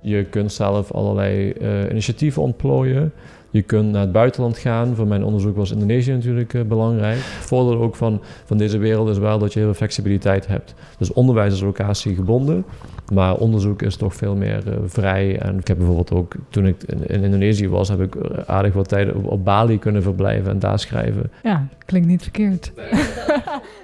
Je 0.00 0.24
kunt 0.24 0.52
zelf 0.52 0.92
allerlei 0.92 1.52
initiatieven 1.90 2.42
ontplooien. 2.42 3.12
Je 3.56 3.62
kunt 3.62 3.90
naar 3.90 4.00
het 4.00 4.12
buitenland 4.12 4.58
gaan. 4.58 4.94
Voor 4.94 5.06
mijn 5.06 5.24
onderzoek 5.24 5.56
was 5.56 5.70
Indonesië 5.70 6.12
natuurlijk 6.12 6.52
uh, 6.52 6.62
belangrijk. 6.62 7.16
Het 7.16 7.46
voordeel 7.46 7.80
ook 7.80 7.96
van, 7.96 8.20
van 8.44 8.58
deze 8.58 8.78
wereld 8.78 9.08
is 9.08 9.18
wel 9.18 9.38
dat 9.38 9.52
je 9.52 9.58
heel 9.58 9.68
veel 9.68 9.76
flexibiliteit 9.76 10.46
hebt. 10.46 10.74
Dus 10.98 11.12
onderwijs 11.12 11.52
is 11.52 11.60
locatiegebonden. 11.60 12.64
Maar 13.12 13.36
onderzoek 13.36 13.82
is 13.82 13.96
toch 13.96 14.14
veel 14.14 14.36
meer 14.36 14.62
uh, 14.68 14.74
vrij. 14.86 15.38
En 15.38 15.58
ik 15.58 15.68
heb 15.68 15.76
bijvoorbeeld 15.76 16.12
ook, 16.12 16.34
toen 16.48 16.66
ik 16.66 16.82
in, 16.82 17.06
in 17.06 17.22
Indonesië 17.22 17.68
was, 17.68 17.88
heb 17.88 18.00
ik 18.00 18.16
aardig 18.46 18.72
wat 18.72 18.88
tijd 18.88 19.14
op, 19.14 19.26
op, 19.26 19.44
Bali 19.44 19.78
kunnen 19.78 20.02
verblijven 20.02 20.50
en 20.50 20.58
daar 20.58 20.78
schrijven. 20.78 21.30
Ja, 21.42 21.66
klinkt 21.84 22.08
niet 22.08 22.22
verkeerd. 22.22 22.72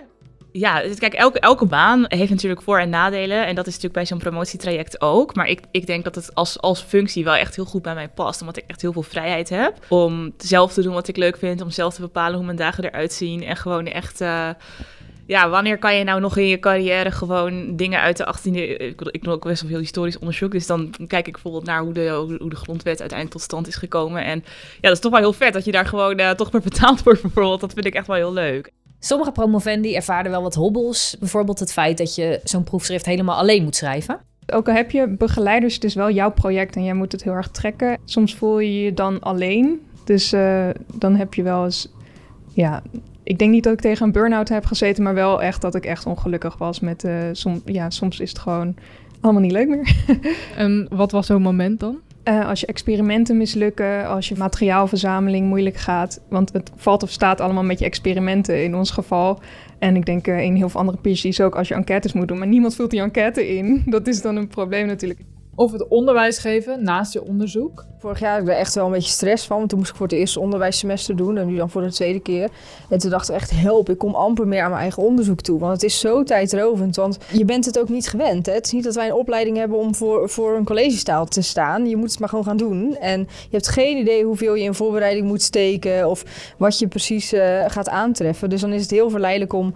ja, 0.53 0.83
kijk, 0.99 1.15
elke, 1.15 1.41
elke 1.41 1.65
baan 1.65 2.05
heeft 2.09 2.31
natuurlijk 2.31 2.63
voor- 2.63 2.79
en 2.79 2.89
nadelen. 2.89 3.47
En 3.47 3.55
dat 3.55 3.67
is 3.67 3.73
natuurlijk 3.73 3.95
bij 3.95 4.07
zo'n 4.07 4.19
promotietraject 4.19 5.01
ook. 5.01 5.35
Maar 5.35 5.47
ik, 5.49 5.61
ik 5.71 5.87
denk 5.87 6.05
dat 6.05 6.15
het 6.15 6.35
als, 6.35 6.61
als 6.61 6.81
functie 6.83 7.25
wel 7.25 7.35
echt 7.35 7.57
heel 7.57 7.65
goed 7.65 7.83
bij 7.83 7.95
mij 7.95 8.09
past. 8.09 8.41
Omdat 8.41 8.57
ik 8.57 8.65
echt 8.67 8.81
heel 8.81 8.93
veel 8.93 9.03
vrijheid 9.03 9.49
heb 9.49 9.77
om 9.89 10.33
zelf 10.37 10.73
te 10.73 10.83
doen 10.83 10.95
wat 10.95 11.09
ik 11.09 11.17
leuk 11.17 11.37
vind. 11.37 11.61
Om 11.61 11.71
zelf 11.71 11.95
te 11.95 12.01
bepalen 12.01 12.37
hoe 12.37 12.45
mijn 12.45 12.57
dagen 12.57 12.85
eruit 12.85 13.13
zien. 13.13 13.45
En 13.45 13.57
gewoon 13.57 13.87
echt... 13.87 14.21
Uh, 14.21 14.49
ja, 15.27 15.49
wanneer 15.49 15.79
kan 15.79 15.97
je 15.97 16.05
nou 16.05 16.21
nog 16.21 16.37
in 16.37 16.47
je 16.47 16.59
carrière 16.59 17.11
gewoon 17.11 17.77
dingen 17.77 18.01
uit 18.01 18.17
de 18.17 18.35
18e 18.37 18.55
Ik, 18.55 19.01
ik 19.01 19.23
doe 19.25 19.33
ook 19.33 19.45
best 19.45 19.61
wel 19.61 19.71
veel 19.71 19.81
historisch 19.81 20.19
onderzoek. 20.19 20.53
Dus 20.53 20.67
dan 20.67 20.95
kijk 21.07 21.27
ik 21.27 21.33
bijvoorbeeld 21.33 21.65
naar 21.65 21.83
hoe 21.83 21.93
de, 21.93 22.37
hoe 22.39 22.51
de 22.51 22.57
grondwet 22.57 23.01
uiteindelijk 23.01 23.31
tot 23.31 23.41
stand 23.41 23.67
is 23.67 23.77
gekomen. 23.77 24.25
En 24.25 24.45
ja, 24.75 24.81
dat 24.81 24.93
is 24.93 25.01
toch 25.01 25.13
wel 25.13 25.21
heel 25.21 25.33
vet 25.33 25.53
dat 25.53 25.65
je 25.65 25.73
daar 25.73 25.87
gewoon 25.87 26.21
uh, 26.21 26.31
toch 26.31 26.53
meer 26.53 26.63
betaald 26.63 27.03
wordt 27.03 27.23
bijvoorbeeld. 27.23 27.61
Dat 27.61 27.73
vind 27.73 27.87
ik 27.87 27.95
echt 27.95 28.07
wel 28.07 28.17
heel 28.17 28.33
leuk. 28.33 28.73
Sommige 29.05 29.33
promovendi 29.33 29.95
ervaren 29.95 30.31
wel 30.31 30.43
wat 30.43 30.55
hobbels. 30.55 31.17
Bijvoorbeeld 31.19 31.59
het 31.59 31.73
feit 31.73 31.99
dat 31.99 32.15
je 32.15 32.41
zo'n 32.45 32.65
proefschrift 32.65 33.07
helemaal 33.07 33.37
alleen 33.37 33.63
moet 33.63 33.77
schrijven. 33.77 34.21
Ook 34.47 34.69
al 34.69 34.75
heb 34.75 34.91
je 34.91 35.09
begeleiders, 35.09 35.75
het 35.75 35.85
is 35.85 35.95
wel 35.95 36.11
jouw 36.11 36.31
project 36.31 36.77
en 36.77 36.85
jij 36.85 36.95
moet 36.95 37.13
het 37.13 37.23
heel 37.23 37.33
erg 37.33 37.49
trekken. 37.49 37.99
Soms 38.05 38.35
voel 38.35 38.59
je 38.59 38.83
je 38.83 38.95
dan 38.95 39.21
alleen 39.21 39.81
Dus 40.05 40.33
eh, 40.33 40.69
dan 40.95 41.17
heb 41.17 41.35
je 41.35 41.43
wel 41.43 41.65
eens, 41.65 41.89
ja, 42.53 42.83
ik 43.23 43.39
denk 43.39 43.51
niet 43.51 43.65
dat 43.65 43.73
ik 43.73 43.81
tegen 43.81 44.07
een 44.07 44.13
burn-out 44.13 44.49
heb 44.49 44.65
gezeten, 44.65 45.03
maar 45.03 45.15
wel 45.15 45.43
echt 45.43 45.61
dat 45.61 45.75
ik 45.75 45.85
echt 45.85 46.07
ongelukkig 46.07 46.59
was 46.59 46.81
met, 46.81 47.05
eh 47.05 47.15
som, 47.33 47.63
ja, 47.65 47.91
soms 47.91 48.21
is 48.21 48.29
het 48.29 48.39
gewoon 48.39 48.75
allemaal 49.21 49.43
niet 49.43 49.53
leuk 49.53 49.69
meer. 49.69 49.97
En 50.57 50.87
wat 50.91 51.13
was 51.13 51.27
zo'n 51.27 51.43
moment 51.43 51.81
dan? 51.81 52.01
Eh, 52.23 52.49
als 52.49 52.61
je 52.61 52.67
experimenten 52.67 53.37
mislukken, 53.37 54.07
als 54.07 54.29
je 54.29 54.35
materiaalverzameling 54.39 55.49
moeilijk 55.49 55.77
gaat. 55.77 56.21
Want 56.29 56.53
het 56.53 56.71
valt 56.77 57.03
of 57.03 57.11
staat 57.11 57.41
allemaal 57.41 57.65
met 57.65 57.79
je 57.79 57.85
experimenten 57.85 58.65
in 58.65 58.75
ons 58.75 58.91
geval. 58.91 59.41
En 59.79 59.97
ik 59.97 60.07
denk 60.07 60.27
eh, 60.27 60.43
in 60.43 60.55
heel 60.55 60.69
veel 60.69 60.81
andere 60.81 60.99
PhD's 60.99 61.41
ook 61.41 61.57
als 61.57 61.69
je 61.69 61.75
enquêtes 61.75 62.13
moet 62.13 62.29
doen. 62.29 62.39
Maar 62.39 62.47
niemand 62.47 62.75
vult 62.75 62.91
die 62.91 63.01
enquête 63.01 63.57
in. 63.57 63.83
Dat 63.87 64.07
is 64.07 64.23
dan 64.23 64.37
een 64.37 64.49
probleem 64.49 64.87
natuurlijk. 64.87 65.21
Of 65.55 65.73
het 65.73 65.89
onderwijs 65.89 66.39
geven 66.39 66.83
naast 66.85 67.13
je 67.13 67.25
onderzoek. 67.25 67.85
Vorig 67.99 68.21
jaar 68.21 68.33
had 68.33 68.43
ik 68.43 68.49
er 68.49 68.59
echt 68.59 68.75
wel 68.75 68.87
een 68.87 68.93
beetje 68.93 69.11
stress 69.11 69.47
van. 69.47 69.57
Want 69.57 69.69
toen 69.69 69.79
moest 69.79 69.91
ik 69.91 69.97
voor 69.97 70.07
het 70.07 70.15
eerste 70.15 70.41
onderwijssemester 70.41 71.17
doen. 71.17 71.37
En 71.37 71.47
nu 71.47 71.57
dan 71.57 71.71
voor 71.71 71.83
de 71.83 71.93
tweede 71.93 72.21
keer. 72.21 72.51
En 72.89 72.99
toen 72.99 73.11
dacht 73.11 73.29
ik 73.29 73.35
echt, 73.35 73.51
help, 73.51 73.91
ik 73.91 73.99
kom 73.99 74.15
amper 74.15 74.47
meer 74.47 74.63
aan 74.63 74.71
mijn 74.71 74.83
eigen 74.83 75.03
onderzoek 75.03 75.41
toe. 75.41 75.59
Want 75.59 75.73
het 75.73 75.83
is 75.83 76.01
zo 76.01 76.23
tijdrovend. 76.23 76.97
Want 76.97 77.19
je 77.33 77.45
bent 77.45 77.65
het 77.65 77.79
ook 77.79 77.89
niet 77.89 78.09
gewend. 78.09 78.47
Hè? 78.47 78.53
Het 78.53 78.67
is 78.67 78.73
niet 78.73 78.85
dat 78.85 78.95
wij 78.95 79.07
een 79.07 79.15
opleiding 79.15 79.57
hebben 79.57 79.79
om 79.79 79.95
voor, 79.95 80.29
voor 80.29 80.57
een 80.57 80.65
collegestaal 80.65 81.27
te 81.27 81.43
staan. 81.43 81.89
Je 81.89 81.97
moet 81.97 82.11
het 82.11 82.19
maar 82.19 82.29
gewoon 82.29 82.45
gaan 82.45 82.57
doen. 82.57 82.97
En 82.97 83.21
je 83.21 83.57
hebt 83.57 83.69
geen 83.69 83.97
idee 83.97 84.25
hoeveel 84.25 84.55
je 84.55 84.65
in 84.65 84.75
voorbereiding 84.75 85.27
moet 85.27 85.43
steken. 85.43 86.09
Of 86.09 86.25
wat 86.57 86.79
je 86.79 86.89
precies 86.89 87.33
eh, 87.33 87.65
gaat 87.67 87.89
aantreffen. 87.89 88.51
Dus 88.51 88.61
dan 88.61 88.73
is 88.73 88.83
het 88.83 88.91
heel 88.91 89.11
verleidelijk 89.11 89.53
om 89.53 89.75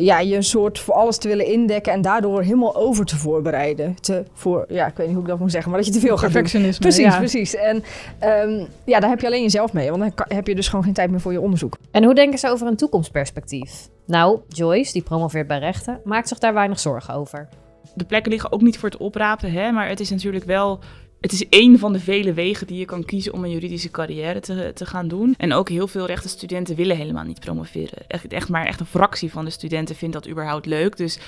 ja, 0.00 0.20
je 0.20 0.36
een 0.36 0.42
soort 0.42 0.78
voor 0.78 0.94
alles 0.94 1.18
te 1.18 1.28
willen 1.28 1.46
indekken 1.46 1.92
en 1.92 2.02
daardoor 2.02 2.42
helemaal 2.42 2.76
over 2.76 3.04
te 3.04 3.16
voorbereiden. 3.16 3.96
Te, 4.00 4.24
voor, 4.32 4.64
ja, 4.68 4.86
ik 4.86 4.96
weet 4.96 5.06
niet 5.06 5.14
hoe 5.14 5.24
ik 5.24 5.30
dat 5.30 5.38
moet 5.38 5.50
zeggen, 5.50 5.70
maar 5.70 5.80
dat 5.80 5.88
je 5.88 5.94
te 5.94 6.00
veel 6.06 6.16
gaat 6.16 6.20
doen. 6.20 6.32
Perfectionisme, 6.32 6.80
Precies, 6.80 7.12
ja. 7.12 7.18
precies. 7.18 7.54
En 7.54 7.84
ehm, 8.18 8.64
ja, 8.84 9.00
daar 9.00 9.10
heb 9.10 9.20
je 9.20 9.26
alleen 9.26 9.42
jezelf 9.42 9.72
mee, 9.72 9.90
want 9.90 10.00
dan 10.00 10.26
heb 10.28 10.46
je 10.46 10.54
dus 10.54 10.68
gewoon 10.68 10.84
geen 10.84 10.92
tijd 10.92 11.10
meer 11.10 11.20
voor 11.20 11.32
je 11.32 11.40
onderzoek. 11.40 11.76
En 11.90 12.04
hoe 12.04 12.14
denken 12.14 12.38
ze 12.38 12.48
over 12.50 12.66
een 12.66 12.76
toekomstperspectief? 12.76 13.88
Nou, 14.06 14.40
Joyce, 14.48 14.92
die 14.92 15.02
promoveert 15.02 15.46
bij 15.46 15.58
rechten, 15.58 16.00
maakt 16.04 16.28
zich 16.28 16.38
daar 16.38 16.54
weinig 16.54 16.80
zorgen 16.80 17.14
over. 17.14 17.48
de 17.94 18.04
plekken 18.04 18.30
liggen 18.32 18.52
ook 18.52 18.60
niet 18.60 18.78
voor 18.78 18.88
het 18.88 18.98
oprapen, 18.98 19.52
hè, 19.52 19.70
maar 19.70 19.88
het 19.88 20.00
is 20.00 20.10
natuurlijk 20.10 20.44
wel. 20.44 20.78
Het 21.20 21.32
is 21.32 21.48
één 21.48 21.78
van 21.78 21.92
de 21.92 22.00
vele 22.00 22.32
wegen 22.32 22.66
die 22.66 22.78
je 22.78 22.84
kan 22.84 23.04
kiezen 23.04 23.32
om 23.32 23.44
een 23.44 23.50
juridische 23.50 23.90
carrière 23.90 24.40
te, 24.40 24.70
te 24.74 24.86
gaan 24.86 25.08
doen. 25.08 25.34
En 25.38 25.52
ook 25.52 25.68
heel 25.68 25.86
veel 25.86 26.06
rechtenstudenten 26.06 26.76
willen 26.76 26.96
helemaal 26.96 27.24
niet 27.24 27.40
promoveren. 27.40 28.08
Echt, 28.08 28.32
echt 28.32 28.48
maar 28.48 28.66
echt 28.66 28.80
een 28.80 28.86
fractie 28.86 29.30
van 29.30 29.44
de 29.44 29.50
studenten 29.50 29.96
vindt 29.96 30.14
dat 30.14 30.28
überhaupt 30.28 30.66
leuk. 30.66 30.96
Dus 30.96 31.18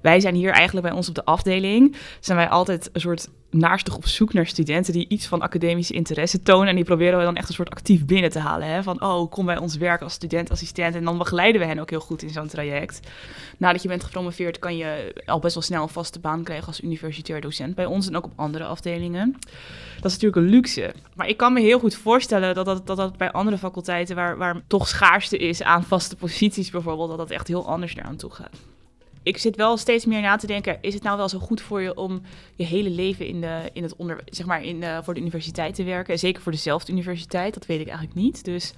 wij 0.00 0.20
zijn 0.20 0.34
hier 0.34 0.50
eigenlijk 0.50 0.86
bij 0.86 0.96
ons 0.96 1.08
op 1.08 1.14
de 1.14 1.24
afdeling. 1.24 1.96
Zijn 2.20 2.38
wij 2.38 2.48
altijd 2.48 2.90
een 2.92 3.00
soort 3.00 3.28
naarstig 3.50 3.96
op 3.96 4.06
zoek 4.06 4.32
naar 4.32 4.46
studenten 4.46 4.92
die 4.92 5.08
iets 5.08 5.26
van 5.26 5.40
academische 5.40 5.94
interesse 5.94 6.42
tonen. 6.42 6.68
En 6.68 6.74
die 6.74 6.84
proberen 6.84 7.18
we 7.18 7.24
dan 7.24 7.36
echt 7.36 7.48
een 7.48 7.54
soort 7.54 7.70
actief 7.70 8.04
binnen 8.04 8.30
te 8.30 8.38
halen. 8.38 8.68
Hè? 8.68 8.82
Van, 8.82 9.02
oh, 9.02 9.30
kom 9.30 9.46
bij 9.46 9.58
ons 9.58 9.76
werken 9.76 10.04
als 10.04 10.14
student-assistent. 10.14 10.94
En 10.94 11.04
dan 11.04 11.18
begeleiden 11.18 11.60
we 11.60 11.66
hen 11.66 11.78
ook 11.78 11.90
heel 11.90 12.00
goed 12.00 12.22
in 12.22 12.30
zo'n 12.30 12.48
traject. 12.48 13.00
Nadat 13.58 13.82
je 13.82 13.88
bent 13.88 14.04
gepromoveerd 14.04 14.58
kan 14.58 14.76
je 14.76 15.14
al 15.26 15.38
best 15.38 15.54
wel 15.54 15.62
snel 15.62 15.82
een 15.82 15.88
vaste 15.88 16.20
baan 16.20 16.42
krijgen 16.42 16.66
als 16.66 16.80
universitair 16.80 17.40
docent 17.40 17.74
bij 17.74 17.86
ons 17.86 18.06
en 18.06 18.16
ook 18.16 18.24
op 18.24 18.32
andere 18.36 18.64
afdelingen. 18.64 19.36
Dat 20.00 20.10
is 20.10 20.18
natuurlijk 20.18 20.36
een 20.36 20.52
luxe. 20.52 20.94
Maar 21.14 21.28
ik 21.28 21.36
kan 21.36 21.52
me 21.52 21.60
heel 21.60 21.78
goed 21.78 21.94
voorstellen 21.94 22.54
dat 22.54 22.64
dat, 22.66 22.86
dat, 22.86 22.96
dat 22.96 23.16
bij 23.16 23.32
andere 23.32 23.58
faculteiten, 23.58 24.16
waar, 24.16 24.36
waar 24.36 24.62
toch 24.66 24.88
schaarste 24.88 25.38
is 25.38 25.62
aan 25.62 25.84
vaste 25.84 26.16
posities 26.16 26.70
bijvoorbeeld, 26.70 27.08
dat 27.08 27.18
dat 27.18 27.30
echt 27.30 27.48
heel 27.48 27.66
anders 27.66 27.96
eraan 27.96 28.16
toe 28.16 28.30
gaat. 28.30 28.56
Ik 29.22 29.38
zit 29.38 29.56
wel 29.56 29.76
steeds 29.76 30.06
meer 30.06 30.20
na 30.20 30.36
te 30.36 30.46
denken: 30.46 30.78
is 30.80 30.94
het 30.94 31.02
nou 31.02 31.16
wel 31.16 31.28
zo 31.28 31.38
goed 31.38 31.60
voor 31.60 31.80
je 31.82 31.96
om 31.96 32.22
je 32.54 32.64
hele 32.64 32.90
leven 32.90 33.26
in, 33.26 33.40
de, 33.40 33.70
in 33.72 33.82
het 33.82 33.96
onder, 33.96 34.20
zeg 34.24 34.46
maar 34.46 34.64
in, 34.64 34.80
de- 34.80 35.00
voor 35.02 35.14
de 35.14 35.20
universiteit 35.20 35.74
te 35.74 35.84
werken? 35.84 36.18
Zeker 36.18 36.42
voor 36.42 36.52
dezelfde 36.52 36.92
universiteit, 36.92 37.54
dat 37.54 37.66
weet 37.66 37.80
ik 37.80 37.86
eigenlijk 37.88 38.16
niet. 38.16 38.44
Dus 38.44 38.72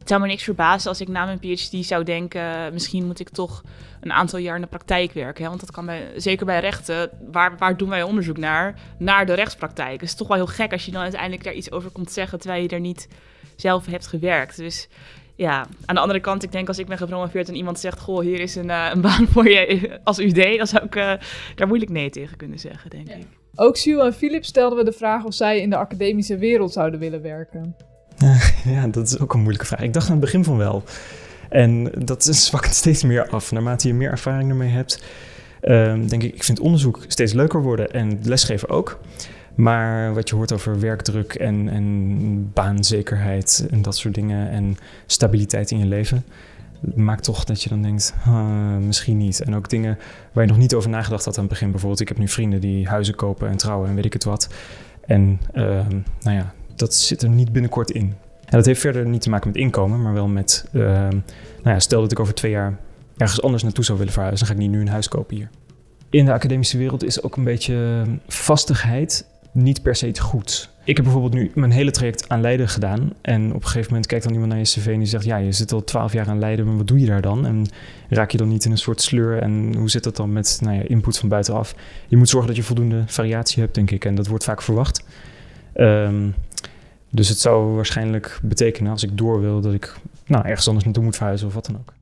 het 0.00 0.08
zou 0.08 0.20
me 0.20 0.26
niks 0.26 0.42
verbazen 0.42 0.88
als 0.88 1.00
ik 1.00 1.08
na 1.08 1.24
mijn 1.24 1.38
PhD 1.38 1.86
zou 1.86 2.04
denken: 2.04 2.72
misschien 2.72 3.06
moet 3.06 3.20
ik 3.20 3.28
toch 3.28 3.62
een 4.00 4.12
aantal 4.12 4.38
jaar 4.38 4.54
in 4.54 4.60
de 4.60 4.66
praktijk 4.66 5.12
werken. 5.12 5.42
Hè? 5.42 5.48
Want 5.48 5.60
dat 5.60 5.70
kan 5.70 5.86
bij, 5.86 6.08
zeker 6.16 6.46
bij 6.46 6.60
rechten, 6.60 7.10
waar, 7.32 7.56
waar 7.58 7.76
doen 7.76 7.88
wij 7.88 8.02
onderzoek 8.02 8.36
naar? 8.36 8.80
Naar 8.98 9.26
de 9.26 9.34
rechtspraktijk. 9.34 10.00
Het 10.00 10.08
is 10.08 10.14
toch 10.14 10.28
wel 10.28 10.36
heel 10.36 10.46
gek 10.46 10.72
als 10.72 10.84
je 10.84 10.92
dan 10.92 11.02
uiteindelijk 11.02 11.44
daar 11.44 11.52
iets 11.52 11.70
over 11.70 11.90
komt 11.90 12.12
zeggen 12.12 12.38
terwijl 12.38 12.62
je 12.62 12.68
er 12.68 12.80
niet 12.80 13.08
zelf 13.56 13.86
hebt 13.86 14.06
gewerkt. 14.06 14.56
Dus 14.56 14.88
ja, 15.34 15.66
aan 15.84 15.94
de 15.94 16.00
andere 16.00 16.20
kant, 16.20 16.42
ik 16.42 16.52
denk 16.52 16.68
als 16.68 16.78
ik 16.78 16.86
ben 16.86 16.98
gepromoveerd 16.98 17.48
en 17.48 17.54
iemand 17.54 17.78
zegt: 17.78 18.00
Goh, 18.00 18.20
hier 18.20 18.40
is 18.40 18.54
een, 18.54 18.70
eh, 18.70 18.90
een 18.92 19.00
baan 19.00 19.26
voor 19.26 19.48
je 19.48 19.90
als 20.04 20.18
UD, 20.18 20.56
dan 20.56 20.66
zou 20.66 20.84
ik 20.84 20.96
eh, 20.96 21.12
daar 21.54 21.66
moeilijk 21.66 21.90
nee 21.90 22.10
tegen 22.10 22.36
kunnen 22.36 22.58
zeggen, 22.58 22.90
denk 22.90 23.08
ik. 23.08 23.26
Ook 23.54 23.76
Sue 23.76 24.02
en 24.02 24.14
Philip 24.14 24.44
stelden 24.44 24.78
we 24.78 24.84
de 24.84 24.92
vraag 24.92 25.24
of 25.24 25.34
zij 25.34 25.60
in 25.60 25.70
de 25.70 25.76
academische 25.76 26.38
wereld 26.38 26.72
zouden 26.72 27.00
willen 27.00 27.22
werken. 27.22 27.76
Ja, 28.74 28.86
dat 28.86 29.06
is 29.06 29.18
ook 29.18 29.34
een 29.34 29.40
moeilijke 29.40 29.66
vraag. 29.66 29.80
Ik 29.80 29.92
dacht 29.92 30.06
aan 30.06 30.12
het 30.12 30.20
begin 30.20 30.44
van 30.44 30.56
wel. 30.56 30.82
En 31.48 31.90
dat 32.04 32.24
zwakt 32.46 32.74
steeds 32.74 33.02
meer 33.02 33.28
af. 33.28 33.52
Naarmate 33.52 33.88
je 33.88 33.94
meer 33.94 34.10
ervaring 34.10 34.50
ermee 34.50 34.70
hebt, 34.70 35.02
ehm, 35.60 36.06
denk 36.06 36.22
ik, 36.22 36.34
ik 36.34 36.44
vind 36.44 36.60
onderzoek 36.60 37.04
steeds 37.06 37.32
leuker 37.32 37.62
worden 37.62 37.90
en 37.90 38.18
lesgeven 38.22 38.68
ook. 38.68 39.00
Maar 39.54 40.14
wat 40.14 40.28
je 40.28 40.34
hoort 40.34 40.52
over 40.52 40.80
werkdruk 40.80 41.34
en, 41.34 41.68
en 41.68 42.52
baanzekerheid 42.52 43.66
en 43.70 43.82
dat 43.82 43.96
soort 43.96 44.14
dingen 44.14 44.50
en 44.50 44.76
stabiliteit 45.06 45.70
in 45.70 45.78
je 45.78 45.86
leven, 45.86 46.24
maakt 46.94 47.24
toch 47.24 47.44
dat 47.44 47.62
je 47.62 47.68
dan 47.68 47.82
denkt, 47.82 48.14
"Ah, 48.24 48.76
misschien 48.76 49.16
niet. 49.16 49.40
En 49.40 49.56
ook 49.56 49.68
dingen 49.68 49.98
waar 50.32 50.44
je 50.44 50.50
nog 50.50 50.58
niet 50.58 50.74
over 50.74 50.90
nagedacht 50.90 51.24
had 51.24 51.34
aan 51.34 51.44
het 51.44 51.52
begin. 51.52 51.70
Bijvoorbeeld, 51.70 52.00
ik 52.00 52.08
heb 52.08 52.18
nu 52.18 52.28
vrienden 52.28 52.60
die 52.60 52.88
huizen 52.88 53.14
kopen 53.14 53.48
en 53.48 53.56
trouwen 53.56 53.88
en 53.88 53.94
weet 53.94 54.04
ik 54.04 54.12
het 54.12 54.24
wat. 54.24 54.48
En 55.06 55.40
ehm, 55.52 55.98
nou 56.20 56.36
ja, 56.36 56.54
dat 56.80 56.94
zit 56.94 57.22
er 57.22 57.28
niet 57.28 57.52
binnenkort 57.52 57.90
in. 57.90 58.14
En 58.44 58.56
dat 58.56 58.66
heeft 58.66 58.80
verder 58.80 59.06
niet 59.06 59.22
te 59.22 59.30
maken 59.30 59.48
met 59.48 59.56
inkomen, 59.56 60.02
maar 60.02 60.12
wel 60.12 60.28
met, 60.28 60.64
ehm, 60.72 60.82
nou 61.62 61.74
ja, 61.74 61.78
stel 61.78 62.00
dat 62.00 62.12
ik 62.12 62.20
over 62.20 62.34
twee 62.34 62.50
jaar 62.50 62.78
ergens 63.16 63.42
anders 63.42 63.62
naartoe 63.62 63.84
zou 63.84 63.98
willen 63.98 64.12
verhuizen, 64.12 64.46
dan 64.46 64.56
ga 64.56 64.62
ik 64.62 64.68
niet 64.68 64.76
nu 64.76 64.84
een 64.84 64.92
huis 64.92 65.08
kopen 65.08 65.36
hier. 65.36 65.50
In 66.10 66.24
de 66.24 66.32
academische 66.32 66.78
wereld 66.78 67.04
is 67.04 67.22
ook 67.22 67.36
een 67.36 67.44
beetje 67.44 68.04
vastigheid 68.26 69.26
niet 69.52 69.82
per 69.82 69.96
se 69.96 70.20
goed. 70.20 70.70
Ik 70.84 70.96
heb 70.96 71.04
bijvoorbeeld 71.04 71.34
nu 71.34 71.50
mijn 71.54 71.70
hele 71.70 71.90
traject 71.90 72.28
aan 72.28 72.40
Leiden 72.40 72.68
gedaan. 72.68 73.12
En 73.20 73.48
op 73.48 73.62
een 73.62 73.66
gegeven 73.66 73.88
moment 73.88 74.06
kijkt 74.06 74.24
dan 74.24 74.32
iemand 74.32 74.50
naar 74.50 74.60
je 74.60 74.66
cv 74.66 74.86
en 74.86 74.98
die 74.98 75.08
zegt... 75.08 75.24
ja, 75.24 75.36
je 75.36 75.52
zit 75.52 75.72
al 75.72 75.84
twaalf 75.84 76.12
jaar 76.12 76.28
aan 76.28 76.38
Leiden, 76.38 76.66
maar 76.66 76.76
wat 76.76 76.86
doe 76.86 77.00
je 77.00 77.06
daar 77.06 77.20
dan? 77.20 77.46
En 77.46 77.66
raak 78.08 78.30
je 78.30 78.38
dan 78.38 78.48
niet 78.48 78.64
in 78.64 78.70
een 78.70 78.78
soort 78.78 79.00
sleur? 79.00 79.38
En 79.38 79.74
hoe 79.76 79.90
zit 79.90 80.04
dat 80.04 80.16
dan 80.16 80.32
met 80.32 80.58
nou 80.62 80.76
ja, 80.76 80.82
input 80.82 81.18
van 81.18 81.28
buitenaf? 81.28 81.74
Je 82.08 82.16
moet 82.16 82.28
zorgen 82.28 82.48
dat 82.48 82.56
je 82.56 82.62
voldoende 82.62 83.02
variatie 83.06 83.62
hebt, 83.62 83.74
denk 83.74 83.90
ik. 83.90 84.04
En 84.04 84.14
dat 84.14 84.26
wordt 84.26 84.44
vaak 84.44 84.62
verwacht. 84.62 85.04
Ehm, 85.72 86.28
dus 87.10 87.28
het 87.28 87.38
zou 87.38 87.74
waarschijnlijk 87.74 88.38
betekenen, 88.42 88.92
als 88.92 89.02
ik 89.02 89.18
door 89.18 89.40
wil... 89.40 89.60
dat 89.60 89.72
ik 89.72 89.94
nou, 90.26 90.46
ergens 90.46 90.66
anders 90.66 90.84
naartoe 90.84 91.04
moet 91.04 91.16
verhuizen 91.16 91.46
of 91.46 91.54
wat 91.54 91.66
dan 91.66 91.76
ook. 91.76 91.92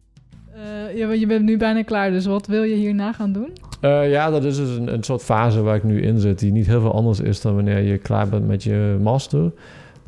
Eh, 0.54 0.96
ja, 0.96 1.06
want 1.06 1.20
je 1.20 1.26
bent 1.26 1.44
nu 1.44 1.56
bijna 1.56 1.82
klaar, 1.82 2.10
dus 2.10 2.26
wat 2.26 2.46
wil 2.46 2.62
je 2.62 2.74
hierna 2.74 3.12
gaan 3.12 3.32
doen? 3.32 3.50
Eh, 3.80 4.10
ja, 4.10 4.30
dat 4.30 4.44
is 4.44 4.56
dus 4.56 4.76
een, 4.76 4.92
een 4.92 5.02
soort 5.02 5.22
fase 5.22 5.62
waar 5.62 5.76
ik 5.76 5.84
nu 5.84 6.02
in 6.02 6.20
zit, 6.20 6.38
die 6.38 6.52
niet 6.52 6.66
heel 6.66 6.80
veel 6.80 6.92
anders 6.92 7.20
is 7.20 7.40
dan 7.40 7.54
wanneer 7.54 7.78
je 7.78 7.98
klaar 7.98 8.28
bent 8.28 8.46
met 8.46 8.62
je 8.62 8.98
master. 9.02 9.52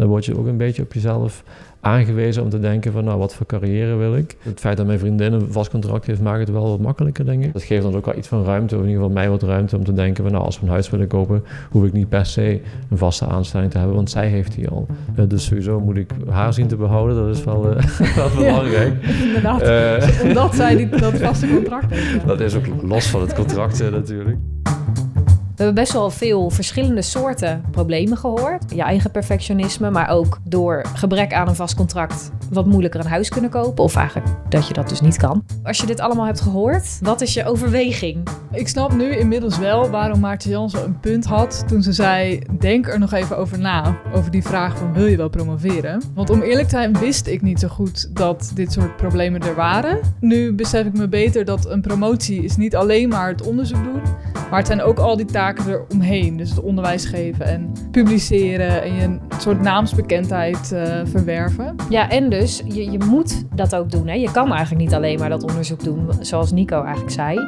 Dan 0.00 0.08
word 0.08 0.24
je 0.24 0.38
ook 0.38 0.46
een 0.46 0.56
beetje 0.56 0.82
op 0.82 0.92
jezelf 0.92 1.42
aangewezen 1.80 2.42
om 2.42 2.48
te 2.48 2.60
denken 2.60 2.92
van, 2.92 3.04
nou, 3.04 3.18
wat 3.18 3.34
voor 3.34 3.46
carrière 3.46 3.94
wil 3.94 4.16
ik? 4.16 4.36
Het 4.42 4.60
feit 4.60 4.76
dat 4.76 4.86
mijn 4.86 4.98
vriendin 4.98 5.32
een 5.32 5.52
vast 5.52 5.70
contract 5.70 6.06
heeft, 6.06 6.20
maakt 6.20 6.38
het 6.40 6.50
wel 6.50 6.68
wat 6.68 6.80
makkelijker, 6.80 7.24
denk 7.24 7.44
ik. 7.44 7.52
Dat 7.52 7.62
geeft 7.62 7.84
ons 7.84 7.94
ook 7.94 8.04
wel 8.06 8.16
iets 8.16 8.28
van 8.28 8.44
ruimte, 8.44 8.74
of 8.76 8.82
in 8.82 8.88
ieder 8.88 9.02
geval 9.02 9.16
mij 9.16 9.30
wat 9.30 9.42
ruimte 9.42 9.76
om 9.76 9.84
te 9.84 9.92
denken 9.92 10.24
van, 10.24 10.32
nou, 10.32 10.44
als 10.44 10.60
we 10.60 10.66
een 10.66 10.72
huis 10.72 10.90
willen 10.90 11.06
kopen, 11.06 11.44
hoef 11.70 11.84
ik 11.84 11.92
niet 11.92 12.08
per 12.08 12.26
se 12.26 12.60
een 12.90 12.98
vaste 12.98 13.26
aanstelling 13.26 13.70
te 13.70 13.78
hebben, 13.78 13.96
want 13.96 14.10
zij 14.10 14.28
heeft 14.28 14.54
die 14.54 14.68
al. 14.68 14.86
Eh, 15.14 15.24
dus 15.28 15.44
sowieso 15.44 15.80
moet 15.80 15.96
ik 15.96 16.10
haar 16.28 16.54
zien 16.54 16.66
te 16.66 16.76
behouden, 16.76 17.16
dat 17.16 17.36
is 17.36 17.44
wel, 17.44 17.76
eh, 17.76 17.84
wel 18.16 18.28
belangrijk. 18.36 19.04
inderdaad. 19.24 19.62
Eh, 19.62 20.24
Omdat 20.24 20.54
zij 20.54 20.76
die, 20.76 20.88
dat 20.88 21.14
vaste 21.18 21.46
contract 21.54 21.90
heeft. 21.90 22.12
ja. 22.12 22.26
Dat 22.32 22.40
is 22.40 22.56
ook 22.56 22.64
los 22.82 23.06
van 23.06 23.20
het 23.20 23.34
contract 23.34 23.90
natuurlijk. 23.90 24.36
We 25.60 25.66
hebben 25.66 25.84
best 25.84 25.94
wel 25.94 26.10
veel 26.10 26.50
verschillende 26.50 27.02
soorten 27.02 27.64
problemen 27.70 28.16
gehoord. 28.16 28.74
Je 28.74 28.82
eigen 28.82 29.10
perfectionisme, 29.10 29.90
maar 29.90 30.08
ook 30.08 30.38
door 30.44 30.84
gebrek 30.94 31.32
aan 31.32 31.48
een 31.48 31.54
vast 31.54 31.74
contract 31.74 32.30
wat 32.50 32.66
moeilijker 32.66 33.00
een 33.00 33.06
huis 33.06 33.28
kunnen 33.28 33.50
kopen. 33.50 33.84
Of 33.84 33.96
eigenlijk 33.96 34.28
dat 34.48 34.68
je 34.68 34.74
dat 34.74 34.88
dus 34.88 35.00
niet 35.00 35.16
kan. 35.16 35.44
Als 35.62 35.78
je 35.78 35.86
dit 35.86 36.00
allemaal 36.00 36.26
hebt 36.26 36.40
gehoord, 36.40 36.98
wat 37.00 37.20
is 37.20 37.34
je 37.34 37.44
overweging? 37.44 38.28
Ik 38.52 38.68
snap 38.68 38.92
nu 38.92 39.16
inmiddels 39.16 39.58
wel 39.58 39.90
waarom 39.90 40.20
Maartje 40.20 40.50
Jansen 40.50 40.84
een 40.84 41.00
punt 41.00 41.24
had 41.24 41.64
toen 41.68 41.82
ze 41.82 41.92
zei: 41.92 42.42
Denk 42.58 42.88
er 42.88 42.98
nog 42.98 43.12
even 43.12 43.38
over 43.38 43.58
na. 43.58 43.96
Over 44.14 44.30
die 44.30 44.42
vraag 44.42 44.78
van 44.78 44.92
wil 44.92 45.06
je 45.06 45.16
wel 45.16 45.28
promoveren? 45.28 46.02
Want 46.14 46.30
om 46.30 46.42
eerlijk 46.42 46.68
te 46.68 46.76
zijn 46.76 46.98
wist 46.98 47.26
ik 47.26 47.42
niet 47.42 47.60
zo 47.60 47.68
goed 47.68 48.16
dat 48.16 48.50
dit 48.54 48.72
soort 48.72 48.96
problemen 48.96 49.40
er 49.40 49.54
waren. 49.54 50.00
Nu 50.20 50.54
besef 50.54 50.86
ik 50.86 50.96
me 50.96 51.08
beter 51.08 51.44
dat 51.44 51.66
een 51.66 51.80
promotie 51.80 52.44
is 52.44 52.56
niet 52.56 52.76
alleen 52.76 53.08
maar 53.08 53.28
het 53.28 53.46
onderzoek 53.46 53.84
doen. 53.84 54.02
Maar 54.50 54.58
het 54.58 54.68
zijn 54.68 54.82
ook 54.82 54.98
al 54.98 55.16
die 55.16 55.26
taken 55.26 55.49
eromheen. 55.58 56.36
Dus 56.36 56.50
het 56.50 56.60
onderwijs 56.60 57.04
geven 57.04 57.46
en 57.46 57.72
publiceren 57.90 58.82
en 58.82 58.94
je 58.94 59.02
een 59.02 59.20
soort 59.38 59.60
naamsbekendheid 59.60 60.72
eh, 60.72 61.00
verwerven. 61.04 61.76
Ja, 61.88 62.10
en 62.10 62.30
dus 62.30 62.62
je, 62.64 62.90
je 62.90 62.98
moet 62.98 63.44
dat 63.54 63.74
ook 63.74 63.90
doen. 63.90 64.06
Hè? 64.06 64.14
Je 64.14 64.30
kan 64.32 64.52
eigenlijk 64.52 64.84
niet 64.84 64.94
alleen 64.94 65.18
maar 65.18 65.28
dat 65.28 65.42
onderzoek 65.42 65.84
doen, 65.84 66.08
zoals 66.20 66.52
Nico 66.52 66.82
eigenlijk 66.82 67.12
zei. 67.12 67.38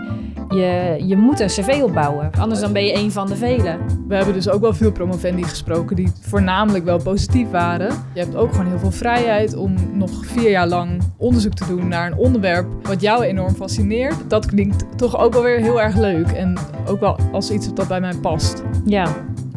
Je, 0.48 1.02
je 1.06 1.16
moet 1.16 1.40
een 1.40 1.46
cv 1.46 1.80
opbouwen, 1.82 2.30
anders 2.38 2.60
dan 2.60 2.72
ben 2.72 2.84
je 2.84 2.94
een 2.94 3.12
van 3.12 3.26
de 3.26 3.36
velen. 3.36 3.78
We 4.08 4.14
hebben 4.14 4.34
dus 4.34 4.48
ook 4.48 4.60
wel 4.60 4.74
veel 4.74 4.92
promovendi 4.92 5.42
gesproken 5.42 5.96
die 5.96 6.12
voornamelijk 6.20 6.84
wel 6.84 7.02
positief 7.02 7.50
waren. 7.50 7.88
Je 8.14 8.20
hebt 8.20 8.36
ook 8.36 8.50
gewoon 8.50 8.66
heel 8.66 8.78
veel 8.78 8.90
vrijheid 8.90 9.56
om 9.56 9.74
nog 9.92 10.26
vier 10.26 10.50
jaar 10.50 10.68
lang 10.68 11.02
onderzoek 11.16 11.54
te 11.54 11.66
doen 11.66 11.88
naar 11.88 12.06
een 12.06 12.18
onderwerp 12.18 12.66
wat 12.82 13.00
jou 13.00 13.24
enorm 13.24 13.54
fascineert. 13.54 14.16
Dat 14.28 14.46
klinkt 14.46 14.84
toch 14.96 15.18
ook 15.18 15.32
wel 15.32 15.42
weer 15.42 15.60
heel 15.60 15.80
erg 15.80 15.96
leuk 15.96 16.28
en 16.28 16.58
ook 16.86 17.00
wel 17.00 17.18
als 17.32 17.50
iets 17.50 17.72
bij 17.88 18.00
mij 18.00 18.14
past. 18.14 18.62
Ja, 18.84 19.16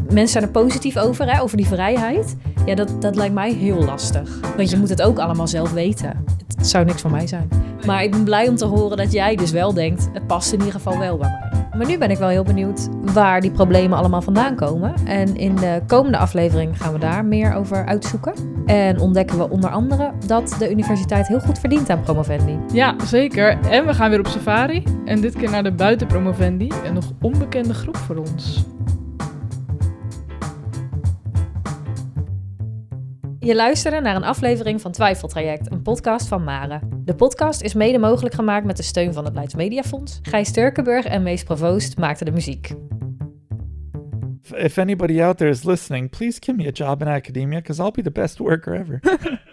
mensen 0.10 0.28
zijn 0.28 0.44
er 0.44 0.50
positief 0.50 0.98
over, 0.98 1.32
hè, 1.34 1.42
over 1.42 1.58
die 1.58 1.66
vrijheid. 1.66 2.36
Ja, 2.66 2.76
dat, 2.76 3.02
dat 3.02 3.16
lijkt 3.16 3.34
mij 3.34 3.54
heel 3.54 3.84
lastig. 3.84 4.40
Want 4.56 4.70
je 4.70 4.78
moet 4.78 4.90
het 4.90 5.02
ook 5.02 5.20
allemaal 5.20 5.48
zelf 5.48 5.72
weten. 5.72 6.24
Het 6.58 6.68
zou 6.68 6.86
niks 6.86 7.02
voor 7.02 7.12
mij 7.12 7.28
zijn. 7.28 7.50
Maar 7.86 8.04
ik 8.04 8.12
ben 8.12 8.24
blij 8.24 8.48
om 8.48 8.56
te 8.56 8.66
horen 8.66 8.98
dat 8.98 9.12
jij 9.12 9.36
dus 9.36 9.52
wel 9.52 9.74
denkt, 9.74 10.10
het 10.14 10.28
past 10.28 10.52
in 10.52 10.58
ieder 10.58 10.74
geval 10.74 10.98
wel 10.98 11.18
bij 11.18 11.30
mij. 11.30 11.45
Maar 11.78 11.88
nu 11.88 11.98
ben 11.98 12.12
ik 12.12 12.18
wel 12.18 12.30
heel 12.30 12.44
benieuwd 12.44 12.90
waar 13.14 13.42
die 13.42 13.52
problemen 13.52 13.98
allemaal 13.98 14.22
vandaan 14.22 14.56
komen. 14.56 14.94
En 15.06 15.36
in 15.36 15.56
de 15.56 15.82
komende 15.88 16.18
aflevering 16.18 16.78
gaan 16.78 16.94
we 16.94 17.00
daar 17.00 17.26
meer 17.26 17.54
over 17.54 17.86
uitzoeken. 17.86 18.34
En 18.66 19.00
ontdekken 19.00 19.38
we 19.38 19.50
onder 19.50 19.70
andere 19.70 20.12
dat 20.28 20.56
de 20.60 20.72
universiteit 20.72 21.28
heel 21.28 21.40
goed 21.40 21.60
verdient 21.60 21.90
aan 21.90 22.02
promovendi. 22.02 22.58
Ja, 22.74 22.96
zeker. 23.04 23.60
En 23.70 23.86
we 23.86 23.94
gaan 23.94 24.10
weer 24.10 24.20
op 24.20 24.28
safari. 24.28 24.84
En 25.06 25.22
dit 25.22 25.36
keer 25.36 25.50
naar 25.50 25.64
de 25.64 25.72
buitenpromovendi. 25.72 26.72
Een 26.86 26.94
nog 26.94 27.12
onbekende 27.22 27.74
groep 27.74 27.98
voor 27.98 28.16
ons. 28.16 28.66
Je 33.46 33.56
luisterde 33.56 34.00
naar 34.00 34.16
een 34.16 34.24
aflevering 34.24 34.82
van 34.82 34.92
Twijfeltraject, 34.92 35.72
een 35.72 35.82
podcast 35.82 36.28
van 36.28 36.44
Mare. 36.44 36.80
De 37.04 37.16
podcast 37.16 37.62
is 37.62 37.74
mede 37.74 37.98
mogelijk 37.98 38.36
gemaakt 38.36 38.66
met 38.66 38.78
de 38.78 38.84
steun 38.84 39.14
van 39.14 39.26
het 39.26 39.34
Leids 39.34 39.56
Mediafonds. 39.56 40.20
Gijs 40.22 40.52
Turkenburg 40.52 41.06
en 41.06 41.24
Mees 41.24 41.44
Provoost 41.44 41.98
maakten 41.98 42.26
de 42.26 42.32
muziek. 42.32 42.74
If 44.56 44.78
anybody 44.78 45.22
out 45.22 45.38
there 45.38 45.50
is 45.50 45.64
listening, 45.64 46.10
please 46.10 46.38
give 46.44 46.58
me 46.58 46.68
a 46.68 46.72
job 46.72 47.02
in 47.02 47.08
academia 47.08 47.58
because 47.58 47.82
I'll 47.82 47.92
be 47.92 48.02
the 48.02 48.12
best 48.12 48.38
worker 48.38 48.74
ever. 48.74 49.00